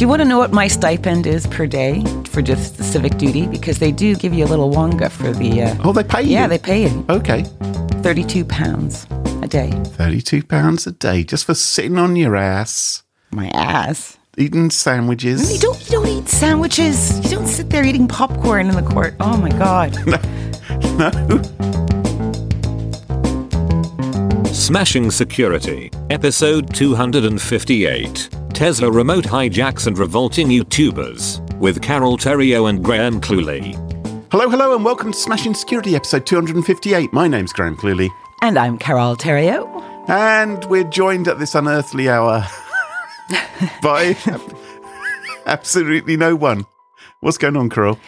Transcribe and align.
Do 0.00 0.04
you 0.04 0.08
want 0.08 0.22
to 0.22 0.24
know 0.26 0.38
what 0.38 0.50
my 0.50 0.66
stipend 0.66 1.26
is 1.26 1.46
per 1.46 1.66
day 1.66 2.02
for 2.24 2.40
just 2.40 2.78
the 2.78 2.84
civic 2.84 3.18
duty? 3.18 3.46
Because 3.46 3.80
they 3.80 3.92
do 3.92 4.14
give 4.16 4.32
you 4.32 4.46
a 4.46 4.48
little 4.48 4.70
wonga 4.70 5.10
for 5.10 5.30
the. 5.30 5.60
Uh, 5.64 5.76
Oh, 5.84 5.92
they 5.92 6.02
pay 6.02 6.22
you? 6.22 6.30
yeah, 6.30 6.46
they 6.46 6.56
pay 6.56 6.84
you 6.84 7.04
Okay. 7.10 7.42
thirty-two 8.02 8.46
pounds 8.46 9.06
a 9.42 9.46
day. 9.46 9.68
£32 9.98 10.86
a 10.86 10.90
day 10.92 11.22
just 11.22 11.44
for 11.44 11.52
sitting 11.52 11.98
on 11.98 12.16
your 12.16 12.34
ass, 12.34 13.02
My 13.30 13.48
ass. 13.50 14.16
eating 14.38 14.70
sandwiches. 14.70 15.52
You 15.52 15.58
don't. 15.58 15.78
You 15.84 15.90
don't 15.90 16.06
eat 16.08 16.28
sandwiches. 16.30 17.20
You 17.22 17.36
don't 17.36 17.46
sit 17.46 17.68
there 17.68 17.84
eating 17.84 18.08
popcorn 18.08 18.70
in 18.70 18.76
the 18.76 18.90
court. 18.90 19.16
Oh 19.20 19.36
my 19.36 19.50
god. 19.50 19.94
No. 20.96 21.10
Smashing 24.50 25.10
Security, 25.10 25.90
episode 26.08 26.72
258. 26.74 28.30
Tesla 28.60 28.92
remote 28.92 29.24
hijacks 29.24 29.86
and 29.86 29.96
revolting 29.96 30.48
YouTubers, 30.48 31.40
with 31.60 31.80
Carole 31.80 32.18
Theriault 32.18 32.68
and 32.68 32.84
Graham 32.84 33.18
Cluley. 33.18 33.72
Hello, 34.30 34.50
hello, 34.50 34.76
and 34.76 34.84
welcome 34.84 35.12
to 35.12 35.18
Smashing 35.18 35.54
Security, 35.54 35.96
episode 35.96 36.26
258. 36.26 37.10
My 37.10 37.26
name's 37.26 37.54
Graham 37.54 37.74
Cluley, 37.74 38.10
And 38.42 38.58
I'm 38.58 38.76
Carole 38.76 39.16
Theriault. 39.16 40.10
and 40.10 40.62
we're 40.66 40.84
joined 40.84 41.26
at 41.26 41.38
this 41.38 41.54
unearthly 41.54 42.10
hour 42.10 42.46
by 43.82 44.14
absolutely 45.46 46.18
no 46.18 46.36
one. 46.36 46.66
What's 47.20 47.38
going 47.38 47.56
on, 47.56 47.70
Carol? 47.70 47.98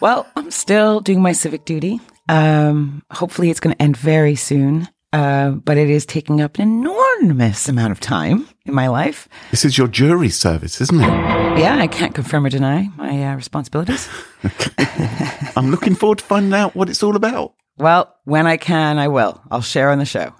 Well, 0.00 0.26
I'm 0.36 0.50
still 0.50 1.00
doing 1.00 1.20
my 1.20 1.32
civic 1.32 1.66
duty. 1.66 2.00
Um, 2.30 3.02
hopefully, 3.10 3.50
it's 3.50 3.60
going 3.60 3.76
to 3.76 3.82
end 3.82 3.98
very 3.98 4.36
soon. 4.36 4.88
Uh, 5.12 5.50
but 5.50 5.76
it 5.76 5.90
is 5.90 6.06
taking 6.06 6.40
up 6.40 6.58
an 6.58 6.62
enormous 6.62 7.68
amount 7.68 7.92
of 7.92 8.00
time 8.00 8.48
in 8.64 8.74
my 8.74 8.88
life. 8.88 9.28
This 9.50 9.64
is 9.64 9.76
your 9.76 9.88
jury 9.88 10.28
service, 10.28 10.80
isn't 10.80 11.00
it? 11.00 11.58
Yeah, 11.58 11.76
I 11.78 11.86
can't 11.86 12.14
confirm 12.14 12.46
or 12.46 12.50
deny 12.50 12.88
my 12.96 13.24
uh, 13.24 13.34
responsibilities. 13.36 14.08
I'm 15.56 15.70
looking 15.70 15.94
forward 15.94 16.18
to 16.18 16.24
finding 16.24 16.54
out 16.54 16.74
what 16.74 16.88
it's 16.88 17.02
all 17.02 17.16
about. 17.16 17.54
well, 17.78 18.14
when 18.24 18.46
I 18.46 18.56
can, 18.56 18.98
I 18.98 19.08
will. 19.08 19.40
I'll 19.50 19.62
share 19.62 19.90
on 19.90 19.98
the 19.98 20.04
show. 20.04 20.32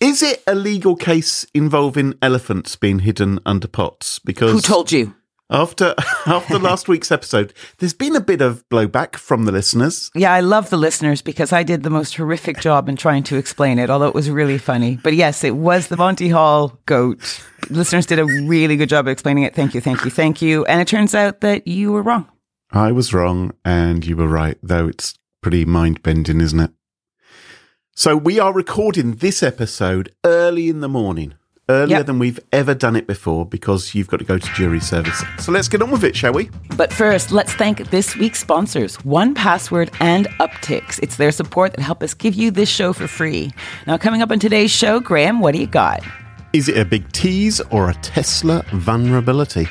Is 0.00 0.22
it 0.22 0.42
a 0.46 0.54
legal 0.54 0.96
case 0.96 1.46
involving 1.54 2.14
elephants 2.22 2.74
being 2.76 3.00
hidden 3.00 3.38
under 3.46 3.68
pots? 3.68 4.18
Because 4.18 4.52
Who 4.52 4.60
told 4.60 4.90
you? 4.90 5.14
After 5.50 5.94
after 6.26 6.58
last 6.70 6.88
week's 6.88 7.10
episode, 7.10 7.52
there's 7.78 7.94
been 7.94 8.16
a 8.16 8.20
bit 8.20 8.40
of 8.40 8.66
blowback 8.68 9.16
from 9.16 9.44
the 9.44 9.52
listeners. 9.52 10.10
Yeah, 10.14 10.32
I 10.32 10.40
love 10.40 10.70
the 10.70 10.76
listeners 10.76 11.22
because 11.22 11.52
I 11.52 11.62
did 11.62 11.82
the 11.82 11.90
most 11.90 12.16
horrific 12.16 12.60
job 12.60 12.88
in 12.88 12.96
trying 12.96 13.22
to 13.24 13.36
explain 13.36 13.78
it, 13.78 13.90
although 13.90 14.08
it 14.08 14.14
was 14.14 14.30
really 14.30 14.58
funny. 14.58 14.98
But 15.02 15.14
yes, 15.14 15.44
it 15.44 15.56
was 15.56 15.88
the 15.88 15.96
Monty 15.96 16.28
Hall 16.28 16.78
goat. 16.86 17.18
listeners 17.68 18.06
did 18.06 18.18
a 18.18 18.24
really 18.24 18.76
good 18.76 18.88
job 18.88 19.06
of 19.06 19.12
explaining 19.12 19.44
it. 19.44 19.54
Thank 19.54 19.74
you, 19.74 19.80
thank 19.80 20.04
you, 20.04 20.10
thank 20.10 20.40
you. 20.40 20.64
And 20.66 20.80
it 20.80 20.88
turns 20.88 21.14
out 21.14 21.40
that 21.40 21.66
you 21.66 21.92
were 21.92 22.02
wrong. 22.02 22.28
I 22.72 22.92
was 22.92 23.12
wrong 23.12 23.52
and 23.64 24.06
you 24.06 24.16
were 24.16 24.28
right, 24.28 24.56
though 24.62 24.86
it's 24.86 25.18
pretty 25.42 25.64
mind 25.64 26.02
bending, 26.02 26.40
isn't 26.40 26.60
it? 26.60 26.70
So 27.92 28.16
we 28.16 28.38
are 28.38 28.52
recording 28.52 29.16
this 29.16 29.42
episode 29.42 30.14
early 30.24 30.68
in 30.68 30.80
the 30.80 30.88
morning, 30.88 31.34
earlier 31.70 31.98
Yep. 31.98 32.06
than 32.06 32.18
we've 32.18 32.40
ever 32.52 32.74
done 32.74 32.96
it 32.96 33.06
before 33.06 33.46
because 33.46 33.94
you've 33.94 34.08
got 34.08 34.18
to 34.18 34.24
go 34.24 34.38
to 34.38 34.52
jury 34.54 34.80
service. 34.80 35.22
So 35.38 35.52
let's 35.52 35.68
get 35.68 35.80
on 35.82 35.90
with 35.90 36.04
it, 36.04 36.16
shall 36.16 36.32
we? 36.32 36.50
But 36.76 36.92
first, 36.92 37.30
let's 37.32 37.52
thank 37.52 37.90
this 37.90 38.16
week's 38.16 38.40
sponsors, 38.40 38.96
One 39.04 39.34
Password 39.34 39.90
and 40.00 40.26
Uptycs. 40.40 40.98
It's 41.02 41.16
their 41.16 41.32
support 41.32 41.72
that 41.74 41.82
help 41.82 42.02
us 42.02 42.12
give 42.14 42.34
you 42.34 42.50
this 42.50 42.68
show 42.68 42.92
for 42.92 43.06
free. 43.06 43.52
Now, 43.86 43.96
coming 43.96 44.22
up 44.22 44.30
on 44.30 44.38
today's 44.38 44.70
show, 44.70 45.00
Graham, 45.00 45.40
what 45.40 45.54
do 45.54 45.60
you 45.60 45.66
got? 45.66 46.00
Is 46.52 46.68
it 46.68 46.76
a 46.76 46.84
big 46.84 47.10
tease 47.12 47.60
or 47.70 47.88
a 47.90 47.94
Tesla 47.94 48.64
vulnerability? 48.72 49.68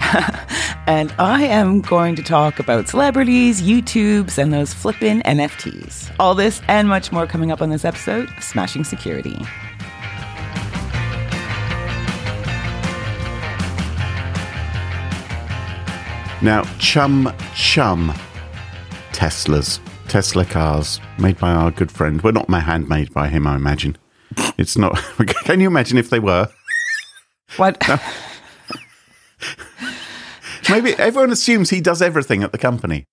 And 0.88 1.12
I 1.18 1.42
am 1.42 1.80
going 1.80 2.14
to 2.14 2.22
talk 2.22 2.60
about 2.60 2.88
celebrities, 2.88 3.60
YouTubes, 3.60 4.38
and 4.38 4.52
those 4.52 4.72
flippin' 4.72 5.20
NFTs. 5.22 6.14
All 6.20 6.32
this 6.36 6.62
and 6.68 6.88
much 6.88 7.10
more 7.10 7.26
coming 7.26 7.50
up 7.50 7.60
on 7.60 7.70
this 7.70 7.84
episode 7.84 8.28
of 8.36 8.44
Smashing 8.44 8.84
Security. 8.84 9.36
Now, 16.42 16.64
Chum 16.78 17.32
Chum 17.54 18.12
Teslas, 19.12 19.80
Tesla 20.06 20.44
cars 20.44 21.00
made 21.18 21.38
by 21.38 21.50
our 21.50 21.70
good 21.70 21.90
friend. 21.90 22.20
Well, 22.20 22.34
not 22.34 22.50
handmade 22.50 23.12
by 23.14 23.28
him, 23.28 23.46
I 23.46 23.56
imagine. 23.56 23.96
It's 24.58 24.76
not. 24.76 24.96
Can 25.44 25.60
you 25.60 25.66
imagine 25.66 25.96
if 25.96 26.10
they 26.10 26.20
were? 26.20 26.48
What? 27.56 27.82
Maybe 30.68 30.92
everyone 30.94 31.30
assumes 31.30 31.70
he 31.70 31.80
does 31.80 32.02
everything 32.02 32.42
at 32.42 32.52
the 32.52 32.58
company. 32.58 33.06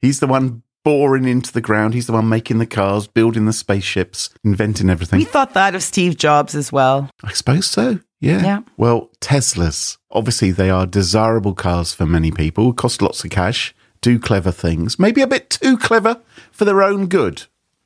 He's 0.00 0.20
the 0.20 0.26
one 0.26 0.62
boring 0.84 1.26
into 1.26 1.52
the 1.52 1.60
ground. 1.60 1.94
He's 1.94 2.06
the 2.06 2.12
one 2.12 2.28
making 2.28 2.58
the 2.58 2.66
cars, 2.66 3.08
building 3.08 3.46
the 3.46 3.52
spaceships, 3.52 4.30
inventing 4.44 4.88
everything. 4.88 5.18
we 5.18 5.24
thought 5.24 5.54
that 5.54 5.74
of 5.74 5.82
Steve 5.82 6.16
Jobs 6.16 6.54
as 6.54 6.70
well. 6.70 7.10
I 7.24 7.32
suppose 7.32 7.66
so. 7.66 7.98
Yeah. 8.20 8.42
Yeah. 8.42 8.60
Well, 8.76 9.10
Teslas, 9.20 9.98
obviously, 10.10 10.50
they 10.50 10.70
are 10.70 10.86
desirable 10.86 11.54
cars 11.54 11.94
for 11.94 12.06
many 12.06 12.30
people, 12.30 12.72
cost 12.72 13.00
lots 13.00 13.24
of 13.24 13.30
cash, 13.30 13.74
do 14.00 14.18
clever 14.18 14.50
things, 14.50 14.98
maybe 14.98 15.22
a 15.22 15.26
bit 15.26 15.50
too 15.50 15.76
clever 15.76 16.20
for 16.50 16.64
their 16.64 16.82
own 16.82 17.06
good. 17.06 17.44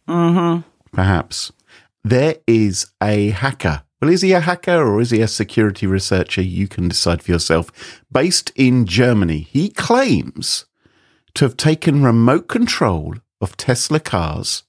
Mm-hmm. 0.08 0.68
Perhaps. 0.92 1.52
There 2.04 2.36
is 2.46 2.86
a 3.02 3.30
hacker. 3.30 3.82
Well, 4.00 4.10
is 4.10 4.22
he 4.22 4.32
a 4.32 4.40
hacker 4.40 4.82
or 4.82 5.00
is 5.00 5.10
he 5.10 5.20
a 5.20 5.28
security 5.28 5.86
researcher? 5.86 6.42
You 6.42 6.66
can 6.66 6.88
decide 6.88 7.22
for 7.22 7.30
yourself. 7.30 8.02
Based 8.10 8.50
in 8.56 8.84
Germany, 8.84 9.46
he 9.50 9.68
claims 9.68 10.64
to 11.34 11.44
have 11.44 11.56
taken 11.56 12.02
remote 12.02 12.48
control 12.48 13.14
of 13.40 13.56
Tesla 13.56 14.00
cars 14.00 14.64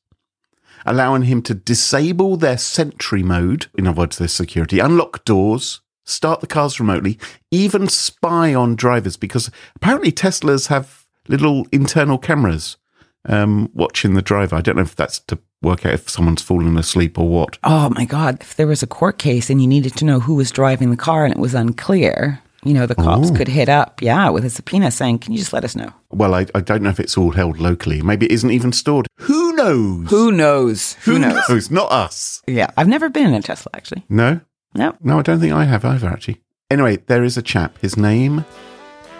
allowing 0.86 1.24
him 1.24 1.42
to 1.44 1.54
disable 1.54 2.38
their 2.38 2.58
sentry 2.58 3.24
mode, 3.24 3.68
in 3.78 3.88
other 3.88 4.00
words, 4.02 4.18
their 4.18 4.28
security, 4.28 4.80
unlock 4.80 5.24
doors, 5.26 5.82
start 6.06 6.42
the 6.42 6.48
cars 6.48 6.80
remotely, 6.80 7.18
even 7.52 7.88
spy 7.88 8.54
on 8.54 8.76
drivers, 8.76 9.18
because 9.18 9.50
apparently 9.76 10.12
Teslas 10.12 10.68
have 10.68 11.06
little 11.28 11.66
internal 11.72 12.18
cameras 12.18 12.78
um, 13.26 13.70
watching 13.74 14.14
the 14.14 14.22
driver. 14.22 14.56
I 14.58 14.62
don't 14.62 14.76
know 14.76 14.82
if 14.82 14.96
that's 14.96 15.20
to 15.20 15.40
work 15.62 15.86
out 15.86 15.94
if 15.94 16.10
someone's 16.10 16.42
fallen 16.42 16.78
asleep 16.78 17.18
or 17.18 17.30
what. 17.30 17.58
Oh 17.64 17.90
my 17.92 18.04
God. 18.04 18.40
If 18.42 18.56
there 18.58 18.68
was 18.68 18.84
a 18.84 18.88
court 18.88 19.18
case 19.18 19.50
and 19.50 19.62
you 19.62 19.68
needed 19.68 19.96
to 19.96 20.06
know 20.06 20.20
who 20.20 20.36
was 20.36 20.52
driving 20.52 20.92
the 20.92 20.98
car 20.98 21.24
and 21.24 21.34
it 21.34 21.40
was 21.40 21.54
unclear, 21.54 22.42
you 22.66 22.74
know, 22.74 22.86
the 22.86 22.96
cops 22.96 23.30
Oh. 23.32 23.34
could 23.36 23.48
hit 23.48 23.70
up, 23.70 24.02
yeah, 24.02 24.30
with 24.30 24.44
a 24.46 24.50
subpoena 24.50 24.92
saying, 24.92 25.20
can 25.20 25.32
you 25.34 25.40
just 25.40 25.54
let 25.54 25.64
us 25.66 25.76
know? 25.76 25.92
Well, 26.12 26.34
I, 26.36 26.46
I 26.54 26.60
don't 26.62 26.82
know 26.82 26.90
if 26.90 27.00
it's 27.00 27.18
all 27.18 27.32
held 27.32 27.60
locally. 27.60 28.02
Maybe 28.02 28.26
it 28.26 28.32
isn't 28.34 28.52
even 28.52 28.72
stored. 28.74 29.08
Who 29.20 29.43
knows? 29.64 30.10
Who 30.10 30.32
knows? 30.32 30.94
Who, 31.06 31.20
knows? 31.20 31.44
Who's 31.48 31.72
not 31.72 31.92
us. 31.92 32.42
Yeah. 32.48 32.68
I've 32.78 32.88
never 32.88 33.10
been 33.10 33.28
in 33.28 33.34
a 33.34 33.42
Tesla, 33.42 33.72
actually. 33.74 34.04
No? 34.10 34.42
No. 34.76 34.96
No, 35.02 35.20
I 35.20 35.22
don't 35.22 35.40
think 35.40 35.54
I 35.54 35.66
have 35.66 35.86
either, 35.86 36.08
actually. 36.08 36.42
Anyway, 36.70 36.98
there 37.08 37.24
is 37.24 37.38
a 37.38 37.42
chap. 37.42 37.78
His 37.80 37.98
name 37.98 38.44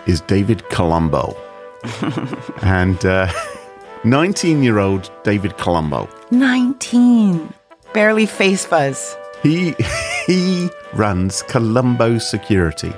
is 0.06 0.22
David 0.22 0.68
Colombo. 0.70 1.36
and 2.62 2.98
19 4.04 4.64
year 4.64 4.80
old 4.80 5.10
David 5.24 5.58
Colombo. 5.58 6.10
19. 6.32 7.54
Barely 7.94 8.26
face 8.26 8.66
fuzz. 8.66 9.16
He, 9.44 9.76
he 10.28 10.70
runs 10.94 11.44
Colombo 11.44 12.18
Security. 12.18 12.94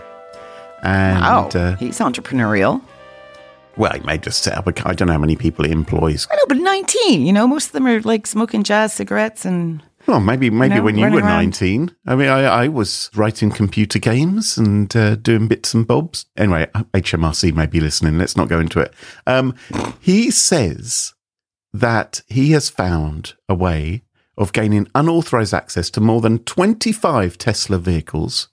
And, 0.83 1.19
Wow. 1.21 1.49
uh, 1.53 1.75
He's 1.77 1.99
entrepreneurial. 1.99 2.81
Well, 3.77 3.93
he 3.93 3.99
may 4.01 4.17
just 4.17 4.43
set 4.43 4.57
up 4.57 4.67
a, 4.67 4.87
I 4.87 4.93
don't 4.93 5.07
know 5.07 5.13
how 5.13 5.19
many 5.19 5.35
people 5.35 5.65
he 5.65 5.71
employs. 5.71 6.27
I 6.31 6.35
know, 6.35 6.45
but 6.47 6.57
19, 6.57 7.25
you 7.25 7.33
know, 7.33 7.47
most 7.47 7.67
of 7.67 7.71
them 7.73 7.87
are 7.87 8.01
like 8.01 8.27
smoking 8.27 8.63
jazz 8.63 8.93
cigarettes 8.93 9.45
and 9.45 9.83
Well, 10.07 10.19
maybe 10.19 10.49
maybe 10.49 10.75
know, 10.75 10.83
when 10.83 10.97
you 10.97 11.09
were 11.09 11.19
around. 11.19 11.43
19. 11.43 11.95
I 12.05 12.15
mean, 12.15 12.29
I, 12.29 12.43
I 12.43 12.67
was 12.67 13.09
writing 13.15 13.51
computer 13.51 13.99
games 13.99 14.57
and 14.57 14.95
uh, 14.95 15.15
doing 15.15 15.47
bits 15.47 15.73
and 15.73 15.87
bobs. 15.87 16.25
Anyway, 16.37 16.67
HMRC 16.93 17.53
may 17.53 17.65
be 17.65 17.79
listening. 17.79 18.17
Let's 18.17 18.37
not 18.37 18.49
go 18.49 18.59
into 18.59 18.79
it. 18.79 18.93
Um, 19.27 19.55
he 19.99 20.31
says 20.31 21.13
that 21.73 22.21
he 22.27 22.51
has 22.51 22.69
found 22.69 23.33
a 23.49 23.55
way 23.55 24.03
of 24.37 24.53
gaining 24.53 24.87
unauthorized 24.95 25.53
access 25.53 25.89
to 25.89 26.01
more 26.01 26.21
than 26.21 26.39
25 26.39 27.37
Tesla 27.37 27.77
vehicles 27.77 28.49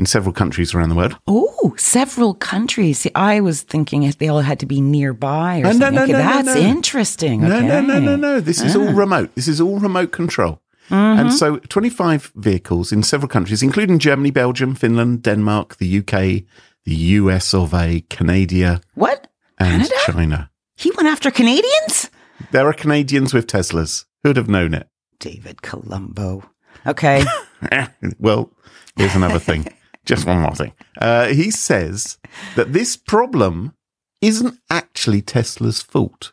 in 0.00 0.06
several 0.06 0.32
countries 0.32 0.74
around 0.74 0.88
the 0.88 0.94
world. 0.94 1.16
Oh, 1.26 1.74
several 1.76 2.32
countries. 2.32 3.00
See, 3.00 3.10
I 3.14 3.40
was 3.40 3.60
thinking 3.60 4.02
if 4.02 4.16
they 4.16 4.28
all 4.28 4.40
had 4.40 4.58
to 4.60 4.66
be 4.66 4.80
nearby 4.80 5.58
or 5.58 5.64
No, 5.64 5.72
no, 5.72 5.78
something. 5.78 5.94
no, 5.94 6.02
okay, 6.04 6.12
no, 6.12 6.18
no, 6.18 6.24
that's 6.24 6.54
no. 6.54 6.60
interesting. 6.60 7.42
No, 7.42 7.56
okay. 7.58 7.66
no, 7.66 7.80
no, 7.82 8.00
no, 8.00 8.16
no. 8.16 8.40
This 8.40 8.62
is 8.62 8.74
all 8.74 8.88
ah. 8.88 8.92
remote. 8.96 9.34
This 9.34 9.46
is 9.46 9.60
all 9.60 9.78
remote 9.78 10.10
control. 10.10 10.62
And 10.88 11.28
mm-hmm. 11.28 11.36
so 11.36 11.58
25 11.58 12.32
vehicles 12.34 12.90
in 12.90 13.02
several 13.04 13.28
countries, 13.28 13.62
including 13.62 14.00
Germany, 14.00 14.32
Belgium, 14.32 14.74
Finland, 14.74 15.22
Denmark, 15.22 15.76
the 15.76 15.98
UK, 15.98 16.44
the 16.84 16.94
US 17.20 17.54
of 17.54 17.74
A, 17.74 18.00
Canada, 18.08 18.80
What? 18.94 19.28
and 19.58 19.82
Canada? 19.82 19.94
China. 20.06 20.50
He 20.76 20.90
went 20.96 21.08
after 21.08 21.30
Canadians? 21.30 22.10
There 22.50 22.66
are 22.66 22.72
Canadians 22.72 23.34
with 23.34 23.46
Teslas. 23.46 24.06
Who'd 24.24 24.36
have 24.36 24.48
known 24.48 24.72
it? 24.74 24.88
David 25.20 25.60
Colombo. 25.62 26.50
Okay. 26.86 27.22
well, 28.18 28.50
here's 28.96 29.14
another 29.14 29.38
thing. 29.38 29.66
just 30.04 30.26
one 30.26 30.40
more 30.40 30.54
thing. 30.54 30.72
Uh, 31.00 31.28
he 31.28 31.50
says 31.50 32.18
that 32.56 32.72
this 32.72 32.96
problem 32.96 33.74
isn't 34.20 34.58
actually 34.68 35.22
Tesla's 35.22 35.82
fault, 35.82 36.32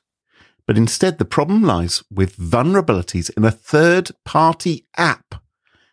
but 0.65 0.77
instead 0.77 1.17
the 1.17 1.25
problem 1.25 1.63
lies 1.63 2.03
with 2.11 2.37
vulnerabilities 2.37 3.29
in 3.35 3.45
a 3.45 3.51
third 3.51 4.11
party 4.25 4.85
app, 4.97 5.35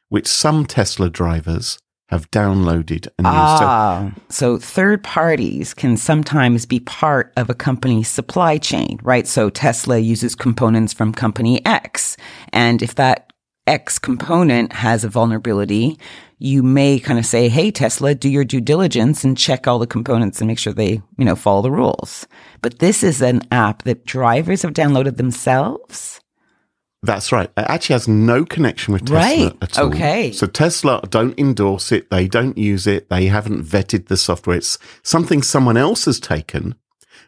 which 0.09 0.27
some 0.27 0.67
Tesla 0.67 1.11
drivers 1.11 1.79
have 2.09 2.31
downloaded 2.31 3.09
and 3.19 3.27
used. 3.27 3.63
Ah, 3.65 4.13
so 4.29 4.59
third 4.59 5.03
parties 5.03 5.73
can 5.73 5.97
sometimes 5.97 6.67
be 6.67 6.81
part 6.81 7.33
of 7.37 7.49
a 7.49 7.55
company's 7.55 8.09
supply 8.09 8.59
chain, 8.59 8.99
right? 9.03 9.27
So 9.27 9.51
Tesla 9.51 9.99
uses 9.99 10.35
components 10.35 10.93
from 10.93 11.13
company 11.13 11.65
X. 11.65 12.17
And 12.53 12.83
if 12.83 12.95
that 12.97 13.33
X 13.67 13.99
component 13.99 14.75
has 14.75 15.05
a 15.05 15.09
vulnerability, 15.09 15.99
you 16.39 16.63
may 16.63 16.99
kind 16.99 17.19
of 17.19 17.27
say, 17.27 17.49
Hey, 17.49 17.71
Tesla, 17.71 18.15
do 18.15 18.29
your 18.29 18.45
due 18.45 18.61
diligence 18.61 19.25
and 19.25 19.37
check 19.39 19.67
all 19.67 19.79
the 19.79 19.87
components 19.87 20.41
and 20.41 20.49
make 20.49 20.59
sure 20.59 20.73
they, 20.73 21.01
you 21.19 21.25
know, 21.25 21.37
follow 21.37 21.63
the 21.63 21.71
rules. 21.71 22.27
But 22.63 22.79
this 22.81 23.03
is 23.03 23.23
an 23.23 23.43
app 23.51 23.83
that 23.85 24.05
drivers 24.05 24.63
have 24.63 24.73
downloaded 24.73 25.17
themselves. 25.17 26.21
That's 27.03 27.33
right. 27.33 27.51
It 27.57 27.67
actually 27.69 27.95
has 27.95 28.09
no 28.09 28.47
connection 28.47 28.95
with 28.95 29.03
Tesla 29.07 29.19
Right. 29.49 29.53
at 29.61 29.79
all. 29.79 29.87
Okay. 29.89 30.33
So 30.33 30.47
Tesla 30.47 31.03
don't 31.11 31.39
endorse 31.39 31.93
it. 31.93 32.11
They 32.11 32.27
don't 32.27 32.57
use 32.57 32.87
it. 32.87 33.11
They 33.11 33.27
haven't 33.27 33.63
vetted 33.65 34.07
the 34.07 34.17
software. 34.17 34.57
It's 34.57 34.79
something 35.03 35.43
someone 35.43 35.77
else 35.77 36.07
has 36.07 36.19
taken, 36.19 36.75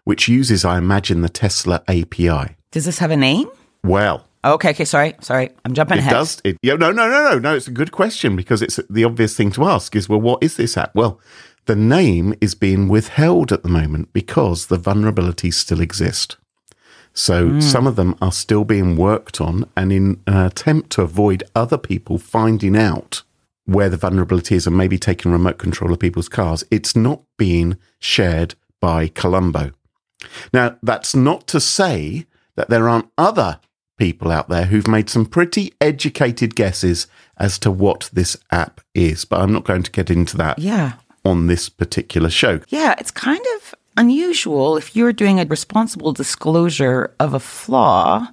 which 0.05 0.29
uses, 0.29 0.65
I 0.65 0.79
imagine, 0.79 1.21
the 1.21 1.29
Tesla 1.29 1.83
API. 1.89 2.57
Does 2.71 2.87
this 2.87 2.99
have 3.01 3.11
a 3.11 3.17
name? 3.19 3.49
Well, 3.85 4.25
Okay. 4.55 4.71
Okay. 4.71 4.85
Sorry. 4.85 5.15
Sorry. 5.21 5.51
I'm 5.65 5.75
jumping 5.75 5.99
it 5.99 6.01
ahead. 6.01 6.13
does. 6.13 6.41
It, 6.45 6.59
yeah, 6.63 6.75
no, 6.75 6.93
no, 6.93 7.09
no, 7.09 7.31
no, 7.31 7.39
no. 7.39 7.55
It's 7.55 7.69
a 7.69 7.73
good 7.73 7.93
question 7.93 8.37
because 8.37 8.63
it's 8.63 8.79
the 8.89 9.05
obvious 9.05 9.37
thing 9.37 9.51
to 9.53 9.65
ask 9.65 9.97
is, 9.97 10.09
well, 10.09 10.21
what 10.21 10.43
is 10.43 10.57
this 10.57 10.77
app? 10.77 10.95
Well, 10.95 11.21
the 11.67 11.77
name 11.77 12.35
is 12.41 12.55
being 12.55 12.89
withheld 12.89 13.53
at 13.53 13.63
the 13.63 13.69
moment 13.69 14.13
because 14.13 14.67
the 14.67 14.79
vulnerabilities 14.79 15.55
still 15.55 15.81
exist. 15.81 16.37
So 17.13 17.49
hmm. 17.49 17.61
some 17.61 17.87
of 17.87 17.97
them 17.97 18.15
are 18.21 18.31
still 18.31 18.65
being 18.65 18.97
worked 18.97 19.41
on, 19.41 19.69
and 19.77 19.91
in 19.91 20.21
an 20.27 20.37
attempt 20.37 20.91
to 20.91 21.03
avoid 21.03 21.43
other 21.55 21.79
people 21.79 22.19
finding 22.19 22.77
out 22.77 23.23
where 23.65 23.89
the 23.89 23.97
vulnerability 23.97 24.55
is 24.55 24.67
and 24.67 24.77
maybe 24.77 24.99
taking 24.99 25.33
remote 25.33 25.59
control 25.59 25.93
of 25.93 25.99
people's 25.99 26.29
cars, 26.29 26.63
it's 26.71 26.95
not 26.95 27.23
being 27.37 27.77
shared 27.99 28.55
by 28.81 29.09
Colombo. 29.09 29.73
Now, 30.53 30.77
that's 30.83 31.17
not 31.17 31.47
to 31.49 31.59
say 31.59 32.27
that 32.55 32.69
there 32.69 32.89
aren't 32.89 33.11
other 33.19 33.61
people 33.97 34.31
out 34.31 34.49
there 34.49 34.67
who've 34.67 34.87
made 34.89 35.09
some 35.11 35.27
pretty 35.27 35.73
educated 35.81 36.55
guesses 36.55 37.07
as 37.39 37.59
to 37.61 37.71
what 37.71 38.11
this 38.13 38.37
app 38.51 38.81
is, 38.95 39.25
but 39.25 39.41
I'm 39.41 39.53
not 39.53 39.65
going 39.65 39.83
to 39.83 39.91
get 39.91 40.11
into 40.11 40.37
that 40.39 40.59
Yeah. 40.59 40.93
on 41.25 41.47
this 41.47 41.69
particular 41.69 42.31
show. 42.31 42.61
Yeah, 42.69 42.95
it's 42.99 43.11
kind 43.11 43.45
of 43.57 43.75
unusual 43.97 44.77
if 44.77 44.95
you're 44.95 45.13
doing 45.13 45.41
a 45.41 45.45
responsible 45.47 46.13
disclosure 46.13 47.15
of 47.19 47.35
a 47.35 47.41
flaw 47.41 48.29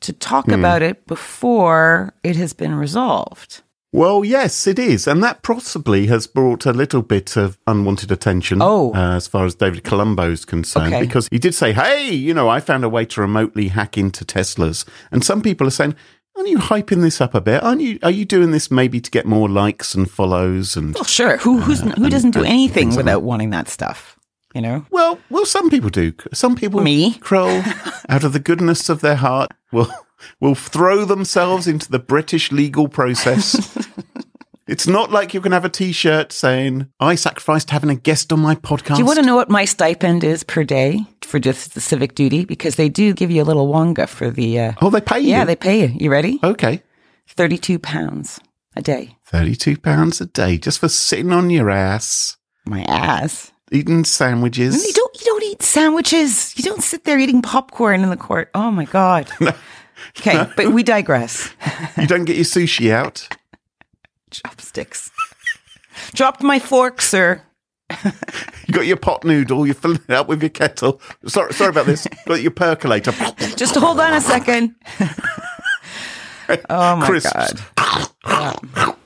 to 0.00 0.12
talk 0.12 0.46
Hmm. 0.46 0.54
about 0.54 0.82
it 0.82 1.06
before 1.06 2.12
it 2.22 2.36
has 2.36 2.52
been 2.52 2.74
resolved. 2.74 3.62
Well, 3.92 4.24
yes, 4.24 4.66
it 4.68 4.78
is. 4.78 5.08
And 5.08 5.22
that 5.24 5.42
possibly 5.42 6.06
has 6.06 6.26
brought 6.28 6.64
a 6.64 6.72
little 6.72 7.02
bit 7.02 7.36
of 7.36 7.58
unwanted 7.66 8.12
attention 8.12 8.60
Oh. 8.62 8.92
uh, 8.94 9.16
as 9.16 9.26
far 9.26 9.44
as 9.44 9.56
David 9.56 9.82
Colombo's 9.82 10.44
concerned, 10.44 10.94
Okay. 10.94 11.04
because 11.06 11.28
he 11.30 11.38
did 11.38 11.54
say, 11.54 11.72
hey, 11.72 12.10
you 12.12 12.32
know, 12.32 12.48
I 12.48 12.60
found 12.60 12.84
a 12.84 12.88
way 12.88 13.04
to 13.06 13.20
remotely 13.20 13.68
hack 13.68 13.98
into 13.98 14.24
Teslas. 14.24 14.84
And 15.10 15.24
some 15.24 15.42
people 15.42 15.66
are 15.66 15.70
saying, 15.72 15.96
aren't 16.36 16.48
you 16.48 16.58
hyping 16.58 17.02
this 17.02 17.20
up 17.20 17.34
a 17.34 17.40
bit? 17.40 17.62
Aren't 17.64 17.80
you, 17.80 17.98
are 18.04 18.12
you 18.12 18.24
doing 18.24 18.52
this 18.52 18.70
maybe 18.70 19.00
to 19.00 19.10
get 19.10 19.26
more 19.26 19.48
likes 19.48 19.92
and 19.94 20.08
follows? 20.08 20.76
And 20.76 20.94
Well, 20.94 21.02
sure. 21.04 21.38
Who 21.38 21.58
who's, 21.58 21.80
who 21.80 22.08
doesn't 22.08 22.30
do 22.30 22.44
anything 22.44 22.74
things 22.84 22.96
like 22.96 23.04
without 23.06 23.22
wanting 23.22 23.50
that 23.50 23.68
stuff? 23.68 24.16
You 24.54 24.60
know? 24.60 24.86
Well, 24.90 25.18
well, 25.30 25.46
some 25.46 25.68
people 25.70 25.90
do. 25.90 26.12
Some 26.32 26.54
people, 26.56 26.80
Me? 26.80 27.14
Kroll, 27.14 27.62
out 28.08 28.24
of 28.24 28.32
the 28.32 28.40
goodness 28.40 28.88
of 28.88 29.00
their 29.00 29.16
heart, 29.16 29.50
will 29.72 29.88
will 30.40 30.54
throw 30.54 31.04
themselves 31.04 31.66
into 31.66 31.90
the 31.90 31.98
British 31.98 32.50
legal 32.52 32.88
process. 32.88 33.76
it's 34.66 34.86
not 34.86 35.10
like 35.10 35.34
you 35.34 35.40
can 35.40 35.52
have 35.52 35.64
a 35.64 35.68
T-shirt 35.68 36.32
saying 36.32 36.86
"I 37.00 37.14
sacrificed 37.14 37.70
having 37.70 37.90
a 37.90 37.94
guest 37.94 38.32
on 38.32 38.40
my 38.40 38.54
podcast." 38.54 38.94
Do 38.96 39.00
you 39.00 39.06
want 39.06 39.18
to 39.18 39.24
know 39.26 39.36
what 39.36 39.50
my 39.50 39.64
stipend 39.64 40.22
is 40.24 40.44
per 40.44 40.64
day 40.64 41.04
for 41.22 41.38
just 41.38 41.74
the 41.74 41.80
civic 41.80 42.14
duty? 42.14 42.44
Because 42.44 42.76
they 42.76 42.88
do 42.88 43.12
give 43.14 43.30
you 43.30 43.42
a 43.42 43.44
little 43.44 43.66
wonga 43.68 44.06
for 44.06 44.30
the. 44.30 44.58
Uh, 44.60 44.72
Oh, 44.80 44.90
they 44.90 45.00
pay 45.00 45.20
you. 45.20 45.28
yeah, 45.30 45.44
they 45.44 45.56
pay 45.56 45.80
you. 45.82 45.96
You 45.98 46.10
ready? 46.10 46.38
okay. 46.44 46.82
Thirty-two 47.28 47.78
pounds 47.78 48.40
a 48.76 48.82
day. 48.82 49.16
Thirty-two 49.26 49.78
pounds 49.78 50.20
a 50.20 50.26
day 50.26 50.58
just 50.58 50.78
for 50.80 50.88
sitting 50.88 51.32
on 51.32 51.48
your 51.50 51.70
ass, 51.70 52.36
My 52.66 52.82
ass. 52.82 53.52
eating 53.70 54.04
sandwiches. 54.04 54.84
You 54.86 54.92
don't. 54.92 55.10
You 55.20 55.26
don't 55.26 55.42
eat 55.44 55.62
sandwiches. 55.62 56.56
You 56.56 56.64
don't 56.64 56.82
sit 56.82 57.04
there 57.04 57.18
eating 57.18 57.42
popcorn 57.42 58.02
in 58.02 58.10
the 58.10 58.16
court. 58.16 58.50
Oh 58.54 58.70
my 58.70 58.84
god. 58.86 59.28
Okay, 60.18 60.46
but 60.56 60.72
we 60.72 60.82
digress. 60.82 61.50
you 61.96 62.06
don't 62.06 62.24
get 62.24 62.36
your 62.36 62.44
sushi 62.44 62.90
out. 62.90 63.28
Chopsticks. 64.30 65.10
Dropped 66.12 66.42
my 66.42 66.58
fork, 66.58 67.00
sir. 67.00 67.42
You 68.66 68.74
got 68.74 68.86
your 68.86 68.96
pot 68.96 69.24
noodle. 69.24 69.66
You're 69.66 69.74
filling 69.74 70.00
it 70.08 70.14
up 70.14 70.28
with 70.28 70.42
your 70.42 70.50
kettle. 70.50 71.00
Sorry, 71.26 71.52
sorry 71.52 71.70
about 71.70 71.86
this. 71.86 72.06
Got 72.26 72.40
your 72.40 72.52
percolator. 72.52 73.10
Just 73.56 73.74
hold 73.74 73.98
on 73.98 74.12
a 74.12 74.20
second. 74.20 74.76
oh 76.70 76.96
my 76.96 77.06
Crisps. 77.06 77.32
god. 78.24 78.96